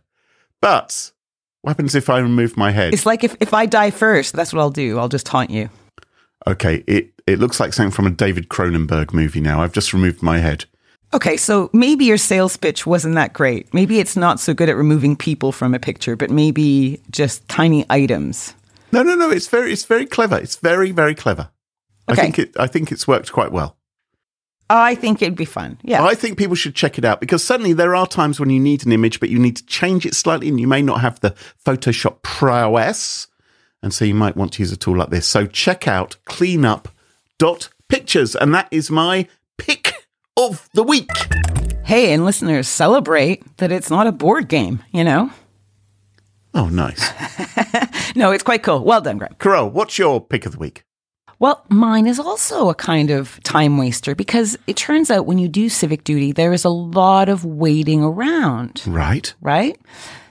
But 0.61 1.11
what 1.61 1.71
happens 1.71 1.95
if 1.95 2.09
I 2.09 2.19
remove 2.19 2.57
my 2.57 2.71
head? 2.71 2.93
It's 2.93 3.05
like 3.05 3.23
if, 3.23 3.35
if 3.39 3.53
I 3.53 3.65
die 3.65 3.89
first, 3.89 4.33
that's 4.33 4.51
what 4.51 4.59
I'll 4.59 4.69
do. 4.69 4.99
I'll 4.99 5.09
just 5.09 5.27
haunt 5.27 5.49
you. 5.49 5.69
Okay, 6.45 6.83
it, 6.87 7.13
it 7.25 7.39
looks 7.39 7.59
like 7.59 7.73
something 7.73 7.91
from 7.91 8.05
a 8.07 8.11
David 8.11 8.49
Cronenberg 8.49 9.13
movie 9.13 9.41
now. 9.41 9.61
I've 9.61 9.73
just 9.73 9.93
removed 9.93 10.21
my 10.21 10.39
head. 10.39 10.65
Okay, 11.13 11.37
so 11.37 11.69
maybe 11.71 12.05
your 12.05 12.17
sales 12.17 12.57
pitch 12.57 12.85
wasn't 12.85 13.15
that 13.15 13.31
great. 13.31 13.73
Maybe 13.73 13.99
it's 13.99 14.17
not 14.17 14.39
so 14.39 14.53
good 14.53 14.69
at 14.69 14.75
removing 14.75 15.15
people 15.15 15.51
from 15.51 15.73
a 15.73 15.79
picture, 15.79 16.15
but 16.15 16.29
maybe 16.29 16.99
just 17.09 17.47
tiny 17.47 17.85
items. 17.89 18.53
No, 18.91 19.01
no, 19.03 19.15
no. 19.15 19.31
It's 19.31 19.47
very, 19.47 19.71
it's 19.73 19.85
very 19.85 20.05
clever. 20.05 20.37
It's 20.37 20.57
very, 20.57 20.91
very 20.91 21.15
clever. 21.15 21.49
I 22.07 22.11
Okay. 22.13 22.21
think 22.21 22.37
it. 22.39 22.55
I 22.59 22.67
think 22.67 22.91
it's 22.91 23.07
worked 23.07 23.31
quite 23.31 23.51
well. 23.51 23.77
I 24.69 24.95
think 24.95 25.21
it'd 25.21 25.35
be 25.35 25.45
fun. 25.45 25.77
Yeah. 25.83 26.03
I 26.03 26.15
think 26.15 26.37
people 26.39 26.55
should 26.55 26.73
check 26.75 26.97
it 26.97 27.05
out 27.05 27.19
because 27.19 27.43
suddenly 27.43 27.73
there 27.73 27.95
are 27.95 28.07
times 28.07 28.39
when 28.39 28.49
you 28.49 28.59
need 28.59 28.83
an 28.85 28.91
image, 28.91 29.19
but 29.19 29.29
you 29.29 29.37
need 29.37 29.57
to 29.57 29.65
change 29.67 30.05
it 30.07 30.15
slightly, 30.15 30.49
and 30.49 30.59
you 30.59 30.67
may 30.67 30.81
not 30.81 31.01
have 31.01 31.19
the 31.19 31.35
Photoshop 31.63 32.23
prowess, 32.23 33.27
and 33.83 33.93
so 33.93 34.05
you 34.05 34.15
might 34.15 34.35
want 34.35 34.53
to 34.53 34.63
use 34.63 34.71
a 34.71 34.77
tool 34.77 34.97
like 34.97 35.11
this. 35.11 35.27
So 35.27 35.45
check 35.45 35.87
out 35.87 36.15
cleanup.pictures, 36.25 38.35
and 38.35 38.55
that 38.55 38.67
is 38.71 38.89
my 38.89 39.27
pick 39.57 39.93
of 40.37 40.67
the 40.73 40.83
week. 40.83 41.09
hey, 41.83 42.11
and 42.13 42.25
listeners, 42.25 42.67
celebrate 42.67 43.43
that 43.57 43.71
it's 43.71 43.89
not 43.91 44.07
a 44.07 44.11
board 44.11 44.47
game, 44.47 44.81
you 44.91 45.03
know? 45.03 45.29
Oh, 46.55 46.69
nice. 46.69 47.11
No, 48.17 48.31
it's 48.31 48.43
quite 48.43 48.63
cool. 48.63 48.81
Well 48.81 49.01
done, 49.01 49.17
Greg. 49.17 49.37
Carol, 49.39 49.69
what's 49.69 49.97
your 49.97 50.21
pick 50.21 50.45
of 50.45 50.53
the 50.53 50.57
week? 50.57 50.83
Well, 51.37 51.65
mine 51.67 52.07
is 52.07 52.17
also 52.17 52.69
a 52.69 52.75
kind 52.75 53.11
of 53.11 53.41
time 53.43 53.77
waster 53.77 54.15
because 54.15 54.57
it 54.67 54.77
turns 54.77 55.11
out 55.11 55.25
when 55.25 55.37
you 55.37 55.49
do 55.49 55.67
civic 55.67 56.05
duty, 56.05 56.31
there 56.31 56.53
is 56.53 56.63
a 56.63 56.69
lot 56.69 57.27
of 57.27 57.43
waiting 57.43 58.01
around. 58.03 58.83
Right. 58.87 59.33
right? 59.41 59.77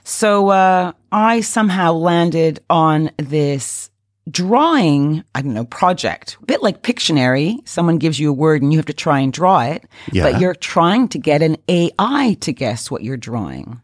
So 0.03 0.49
uh, 0.49 0.93
I 1.11 1.41
somehow 1.41 1.93
landed 1.93 2.59
on 2.71 3.11
this 3.17 3.91
drawing, 4.31 5.23
I 5.35 5.43
don't 5.43 5.53
know, 5.53 5.65
project. 5.65 6.37
A 6.41 6.45
bit 6.45 6.63
like 6.63 6.81
Pictionary. 6.81 7.59
Someone 7.67 7.99
gives 7.99 8.19
you 8.19 8.31
a 8.31 8.33
word 8.33 8.63
and 8.63 8.73
you 8.73 8.79
have 8.79 8.87
to 8.87 8.93
try 8.93 9.19
and 9.19 9.31
draw 9.31 9.61
it, 9.61 9.83
Yeah. 10.11 10.23
but 10.31 10.41
you're 10.41 10.55
trying 10.55 11.07
to 11.09 11.19
get 11.19 11.43
an 11.43 11.57
AI 11.67 12.35
to 12.41 12.51
guess 12.51 12.89
what 12.89 13.03
you're 13.03 13.15
drawing. 13.17 13.79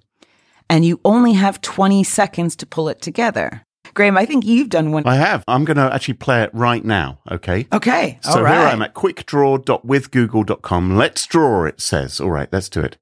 And 0.72 0.86
you 0.86 1.00
only 1.04 1.34
have 1.34 1.60
20 1.62 2.04
seconds 2.04 2.56
to 2.56 2.66
pull 2.66 2.88
it 2.90 3.02
together. 3.02 3.64
Graham, 3.94 4.18
I 4.18 4.26
think 4.26 4.46
you've 4.46 4.70
done 4.70 4.94
one. 4.94 5.06
I 5.06 5.16
have. 5.16 5.44
I'm 5.48 5.66
going 5.66 5.76
to 5.76 5.94
actually 5.94 6.14
play 6.14 6.44
it 6.44 6.50
right 6.54 6.84
now. 6.86 7.20
Okay. 7.30 7.68
Okay. 7.74 8.20
So 8.22 8.38
all 8.38 8.44
right. 8.44 8.54
here 8.58 8.68
I'm 8.68 8.82
at 8.82 8.94
quickdraw.withgoogle.com. 8.96 10.96
Let's 10.96 11.26
draw, 11.28 11.66
it 11.66 11.82
says. 11.82 12.22
All 12.22 12.32
right, 12.32 12.48
let's 12.54 12.70
do 12.70 12.80
it. 12.82 12.98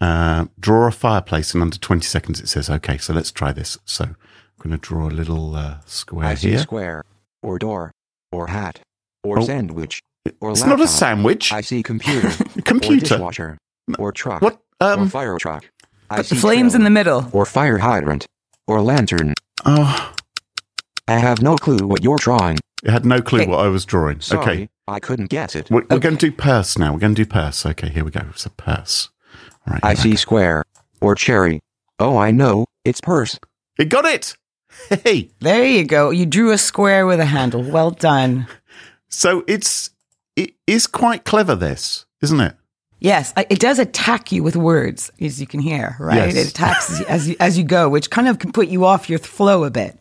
Uh, 0.00 0.46
draw 0.58 0.88
a 0.88 0.90
fireplace 0.90 1.54
in 1.54 1.60
under 1.62 1.76
20 1.78 2.02
seconds, 2.02 2.40
it 2.40 2.48
says. 2.48 2.68
Okay, 2.70 2.96
so 2.98 3.12
let's 3.12 3.30
try 3.30 3.52
this. 3.52 3.78
So 3.84 4.04
I'm 4.04 4.16
going 4.58 4.70
to 4.70 4.78
draw 4.78 5.08
a 5.08 5.10
little 5.10 5.54
uh, 5.54 5.76
square 5.86 6.26
I 6.26 6.34
see 6.34 6.50
here. 6.50 6.58
square, 6.60 7.04
or 7.42 7.58
door, 7.58 7.92
or 8.32 8.46
hat, 8.48 8.80
or 9.22 9.38
Oh. 9.40 9.44
sandwich, 9.44 10.00
or 10.40 10.50
It's 10.52 10.64
not 10.64 10.80
a 10.80 10.88
sandwich. 10.88 11.52
I 11.52 11.60
see 11.60 11.82
computer, 11.82 12.30
computer. 12.30 12.58
or 12.58 12.62
Computer. 12.62 13.00
dishwasher, 13.06 13.58
or 13.98 14.12
truck, 14.12 14.40
What? 14.42 14.60
or 14.80 14.92
Um, 14.92 15.08
fire 15.08 15.36
truck. 15.38 15.64
I 16.12 16.16
Put 16.18 16.26
the 16.28 16.34
see 16.34 16.40
flames 16.40 16.74
in 16.74 16.84
the 16.84 16.90
middle. 16.90 17.28
or 17.32 17.46
fire 17.46 17.78
hydrant, 17.78 18.26
or 18.66 18.80
lantern. 18.82 19.34
oh, 19.64 20.14
I 21.08 21.18
have 21.18 21.42
no 21.42 21.56
clue 21.56 21.86
what 21.86 22.02
you're 22.04 22.18
drawing. 22.18 22.58
It 22.84 22.90
had 22.90 23.04
no 23.04 23.20
clue 23.22 23.40
Okay. 23.42 23.50
what 23.50 23.60
I 23.60 23.68
was 23.68 23.84
drawing. 23.84 24.20
Sorry, 24.20 24.42
Okay. 24.42 24.68
I 24.88 24.98
couldn't 25.00 25.30
get 25.30 25.54
it. 25.56 25.70
We're, 25.70 25.84
we're 25.90 25.98
going 25.98 26.16
to 26.16 26.26
do 26.30 26.32
purse 26.36 26.76
now. 26.78 26.92
We're 26.92 26.98
going 26.98 27.14
to 27.14 27.24
do 27.24 27.28
purse. 27.28 27.64
Okay, 27.64 27.88
here 27.88 28.04
we 28.04 28.10
go. 28.10 28.22
It's 28.30 28.44
a 28.46 28.50
purse. 28.50 29.08
All 29.66 29.72
right. 29.74 29.80
I 29.84 29.94
see 29.94 30.10
go. 30.10 30.16
square. 30.16 30.64
Or 31.00 31.14
cherry. 31.14 31.60
Oh, 31.98 32.16
I 32.16 32.30
know. 32.30 32.66
It's 32.84 33.00
purse. 33.00 33.38
It 33.78 33.88
got 33.88 34.04
it. 34.04 34.36
Hey. 35.04 35.28
There 35.40 35.64
you 35.64 35.84
go. 35.84 36.10
You 36.10 36.24
drew 36.26 36.50
a 36.50 36.58
square 36.58 37.06
with 37.06 37.20
a 37.20 37.26
handle. 37.26 37.62
Well 37.62 37.90
done. 37.90 38.46
So 39.08 39.44
it's 39.46 39.90
it 40.36 40.54
is 40.66 40.86
quite 40.86 41.24
clever. 41.24 41.54
This 41.54 42.06
isn't 42.22 42.40
it? 42.40 42.56
Yes, 43.02 43.32
it 43.36 43.58
does 43.58 43.80
attack 43.80 44.30
you 44.30 44.44
with 44.44 44.54
words, 44.54 45.10
as 45.20 45.40
you 45.40 45.46
can 45.46 45.58
hear, 45.58 45.96
right? 45.98 46.32
Yes. 46.32 46.36
It 46.36 46.50
attacks 46.50 47.00
you 47.00 47.06
as 47.06 47.28
you, 47.28 47.36
as 47.40 47.58
you 47.58 47.64
go, 47.64 47.88
which 47.88 48.10
kind 48.10 48.28
of 48.28 48.38
can 48.38 48.52
put 48.52 48.68
you 48.68 48.84
off 48.84 49.10
your 49.10 49.18
flow 49.18 49.64
a 49.64 49.70
bit. 49.70 49.98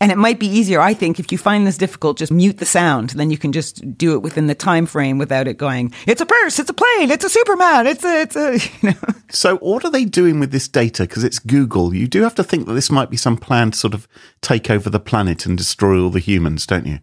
And 0.00 0.12
it 0.12 0.18
might 0.18 0.38
be 0.38 0.46
easier, 0.46 0.80
I 0.80 0.92
think, 0.92 1.18
if 1.18 1.32
you 1.32 1.38
find 1.38 1.66
this 1.66 1.78
difficult, 1.78 2.18
just 2.18 2.32
mute 2.32 2.58
the 2.58 2.66
sound. 2.66 3.10
Then 3.10 3.30
you 3.30 3.38
can 3.38 3.52
just 3.52 3.96
do 3.96 4.12
it 4.14 4.22
within 4.22 4.46
the 4.48 4.54
time 4.54 4.84
frame 4.84 5.16
without 5.16 5.48
it 5.48 5.56
going. 5.56 5.94
It's 6.06 6.20
a 6.20 6.26
purse. 6.26 6.58
It's 6.58 6.68
a 6.68 6.74
plane. 6.74 7.10
It's 7.10 7.24
a 7.24 7.30
Superman. 7.30 7.86
It's 7.86 8.04
a. 8.04 8.20
It's 8.20 8.36
a. 8.36 8.58
You 8.82 8.90
know. 8.90 9.14
So 9.30 9.56
what 9.58 9.84
are 9.84 9.90
they 9.90 10.04
doing 10.04 10.40
with 10.40 10.50
this 10.50 10.68
data? 10.68 11.04
Because 11.04 11.24
it's 11.24 11.38
Google. 11.38 11.94
You 11.94 12.06
do 12.06 12.22
have 12.22 12.34
to 12.34 12.44
think 12.44 12.66
that 12.66 12.74
this 12.74 12.90
might 12.90 13.08
be 13.08 13.16
some 13.16 13.36
plan 13.36 13.70
to 13.70 13.78
sort 13.78 13.94
of 13.94 14.06
take 14.42 14.68
over 14.68 14.90
the 14.90 15.00
planet 15.00 15.46
and 15.46 15.56
destroy 15.56 15.98
all 16.00 16.10
the 16.10 16.18
humans, 16.18 16.66
don't 16.66 16.86
you? 16.86 16.98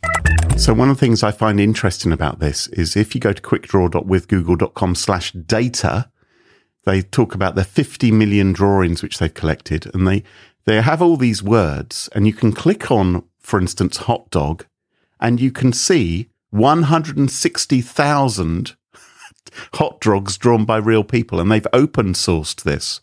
So 0.57 0.73
one 0.73 0.89
of 0.89 0.97
the 0.97 0.99
things 0.99 1.23
I 1.23 1.31
find 1.31 1.59
interesting 1.59 2.11
about 2.11 2.39
this 2.39 2.67
is 2.67 2.95
if 2.95 3.15
you 3.15 3.21
go 3.21 3.33
to 3.33 3.41
quickdraw.withgoogle.com 3.41 4.95
slash 4.95 5.31
data, 5.31 6.11
they 6.85 7.01
talk 7.01 7.33
about 7.33 7.55
the 7.55 7.63
50 7.63 8.11
million 8.11 8.53
drawings 8.53 9.01
which 9.01 9.19
they've 9.19 9.33
collected 9.33 9.89
and 9.93 10.05
they, 10.07 10.23
they 10.65 10.81
have 10.81 11.01
all 11.01 11.17
these 11.17 11.41
words 11.41 12.09
and 12.13 12.27
you 12.27 12.33
can 12.33 12.51
click 12.51 12.91
on, 12.91 13.23
for 13.39 13.59
instance, 13.59 13.97
hot 13.97 14.29
dog 14.29 14.65
and 15.19 15.39
you 15.39 15.51
can 15.51 15.73
see 15.73 16.29
160,000 16.51 18.75
hot 19.73 19.99
dogs 20.01 20.37
drawn 20.37 20.65
by 20.65 20.77
real 20.77 21.03
people 21.03 21.39
and 21.39 21.51
they've 21.51 21.67
open 21.73 22.13
sourced 22.13 22.61
this. 22.63 23.01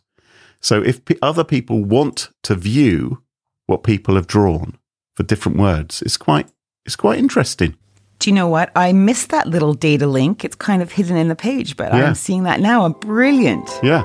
So 0.60 0.82
if 0.82 1.04
p- 1.04 1.18
other 1.22 1.44
people 1.44 1.84
want 1.84 2.30
to 2.42 2.54
view 2.54 3.22
what 3.66 3.82
people 3.82 4.14
have 4.16 4.26
drawn 4.26 4.78
for 5.14 5.22
different 5.22 5.58
words, 5.58 6.02
it's 6.02 6.16
quite 6.16 6.48
it's 6.84 6.96
quite 6.96 7.18
interesting. 7.18 7.76
Do 8.20 8.28
you 8.28 8.34
know 8.34 8.48
what? 8.48 8.70
I 8.76 8.92
missed 8.92 9.30
that 9.30 9.46
little 9.46 9.72
data 9.72 10.06
link. 10.06 10.44
It's 10.44 10.54
kind 10.54 10.82
of 10.82 10.92
hidden 10.92 11.16
in 11.16 11.28
the 11.28 11.34
page, 11.34 11.76
but 11.76 11.92
Yeah. 11.92 12.04
I'm 12.04 12.14
seeing 12.14 12.42
that 12.44 12.60
now. 12.60 12.86
Brilliant. 12.90 13.68
Yeah. 13.82 14.04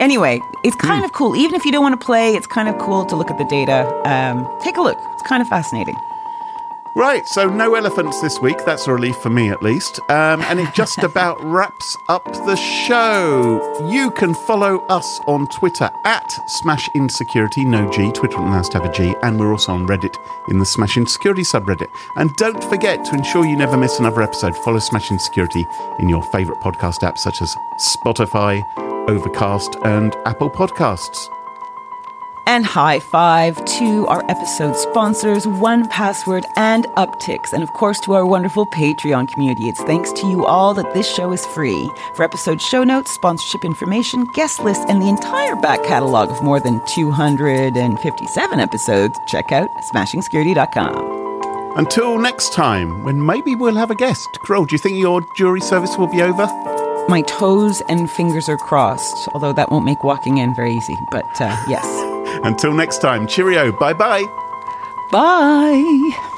Anyway, 0.00 0.40
it's 0.64 0.76
kind 0.76 1.04
of 1.04 1.12
cool. 1.12 1.34
Even 1.36 1.54
if 1.56 1.64
you 1.64 1.72
don't 1.72 1.82
want 1.82 2.00
to 2.00 2.04
play, 2.04 2.30
it's 2.34 2.46
kind 2.46 2.68
of 2.68 2.78
cool 2.78 3.04
to 3.04 3.16
look 3.16 3.30
at 3.30 3.38
the 3.38 3.44
data. 3.44 3.84
Um, 4.08 4.48
take 4.62 4.76
a 4.76 4.80
look. 4.80 4.96
It's 5.14 5.28
kind 5.28 5.42
of 5.42 5.48
fascinating. 5.48 5.96
Right, 6.94 7.26
so 7.26 7.48
no 7.48 7.74
elephants 7.74 8.20
this 8.20 8.38
week. 8.40 8.58
That's 8.66 8.86
a 8.86 8.92
relief 8.92 9.16
for 9.16 9.30
me, 9.30 9.48
at 9.48 9.62
least. 9.62 9.98
Um, 10.10 10.42
and 10.42 10.60
it 10.60 10.74
just 10.74 10.98
about 11.02 11.42
wraps 11.42 11.96
up 12.08 12.24
the 12.24 12.56
show. 12.56 13.88
You 13.90 14.10
can 14.10 14.34
follow 14.34 14.84
us 14.88 15.18
on 15.26 15.46
Twitter 15.48 15.90
at 16.04 16.28
Smashin 16.48 17.10
Security, 17.10 17.64
no 17.64 17.90
G. 17.90 18.12
Twitter 18.12 18.36
allows 18.36 18.68
to 18.70 18.78
have 18.78 18.90
a 18.90 18.92
G. 18.92 19.14
And 19.22 19.40
we're 19.40 19.52
also 19.52 19.72
on 19.72 19.86
Reddit 19.86 20.14
in 20.48 20.58
the 20.58 20.66
Smashing 20.66 21.06
Security 21.06 21.42
subreddit. 21.42 21.88
And 22.16 22.34
don't 22.36 22.62
forget 22.64 23.04
to 23.06 23.14
ensure 23.14 23.46
you 23.46 23.56
never 23.56 23.78
miss 23.78 23.98
another 23.98 24.20
episode, 24.22 24.54
follow 24.58 24.78
Smashing 24.78 25.18
Security 25.18 25.66
in 25.98 26.10
your 26.10 26.22
favourite 26.24 26.60
podcast 26.60 26.98
apps 27.00 27.18
such 27.18 27.40
as 27.40 27.56
Spotify, 27.78 28.62
Overcast, 29.08 29.76
and 29.84 30.14
Apple 30.26 30.50
Podcasts. 30.50 31.28
And 32.46 32.64
high 32.64 33.00
five 33.00 33.64
to 33.64 34.06
our 34.08 34.24
episode 34.28 34.76
sponsors, 34.76 35.46
1Password 35.46 36.44
and 36.56 36.84
Uptycs, 36.96 37.52
and 37.52 37.62
of 37.62 37.72
course 37.72 38.00
to 38.00 38.12
our 38.12 38.26
wonderful 38.26 38.66
Patreon 38.66 39.28
community. 39.28 39.68
It's 39.68 39.82
thanks 39.84 40.12
to 40.12 40.26
you 40.26 40.44
all 40.44 40.74
that 40.74 40.92
this 40.92 41.08
show 41.08 41.32
is 41.32 41.46
free. 41.46 41.90
For 42.14 42.24
episode 42.24 42.60
show 42.60 42.84
notes, 42.84 43.12
sponsorship 43.12 43.64
information, 43.64 44.24
guest 44.34 44.60
lists, 44.60 44.84
and 44.88 45.00
the 45.00 45.08
entire 45.08 45.56
back 45.56 45.82
catalog 45.84 46.30
of 46.30 46.42
more 46.42 46.60
than 46.60 46.84
257 46.86 48.60
episodes, 48.60 49.18
check 49.26 49.52
out 49.52 49.72
smashingsecurity.com. 49.76 51.76
Until 51.76 52.18
next 52.18 52.52
time, 52.52 53.02
when 53.02 53.24
maybe 53.24 53.54
we'll 53.54 53.76
have 53.76 53.90
a 53.90 53.94
guest. 53.94 54.38
Carole, 54.44 54.66
do 54.66 54.74
you 54.74 54.78
think 54.78 54.98
your 54.98 55.22
jury 55.36 55.60
service 55.60 55.96
will 55.96 56.08
be 56.08 56.20
over? 56.20 56.46
My 57.08 57.22
toes 57.22 57.82
and 57.88 58.10
fingers 58.10 58.48
are 58.48 58.56
crossed, 58.56 59.28
although 59.34 59.52
that 59.52 59.70
won't 59.70 59.84
make 59.84 60.04
walking 60.04 60.38
in 60.38 60.54
very 60.54 60.74
easy, 60.74 60.96
but 61.10 61.40
uh, 61.40 61.56
yes. 61.68 62.01
Until 62.42 62.74
next 62.74 62.98
time, 62.98 63.26
cheerio. 63.26 63.72
Bye 63.72 63.92
bye. 63.92 64.24
Bye. 65.10 66.28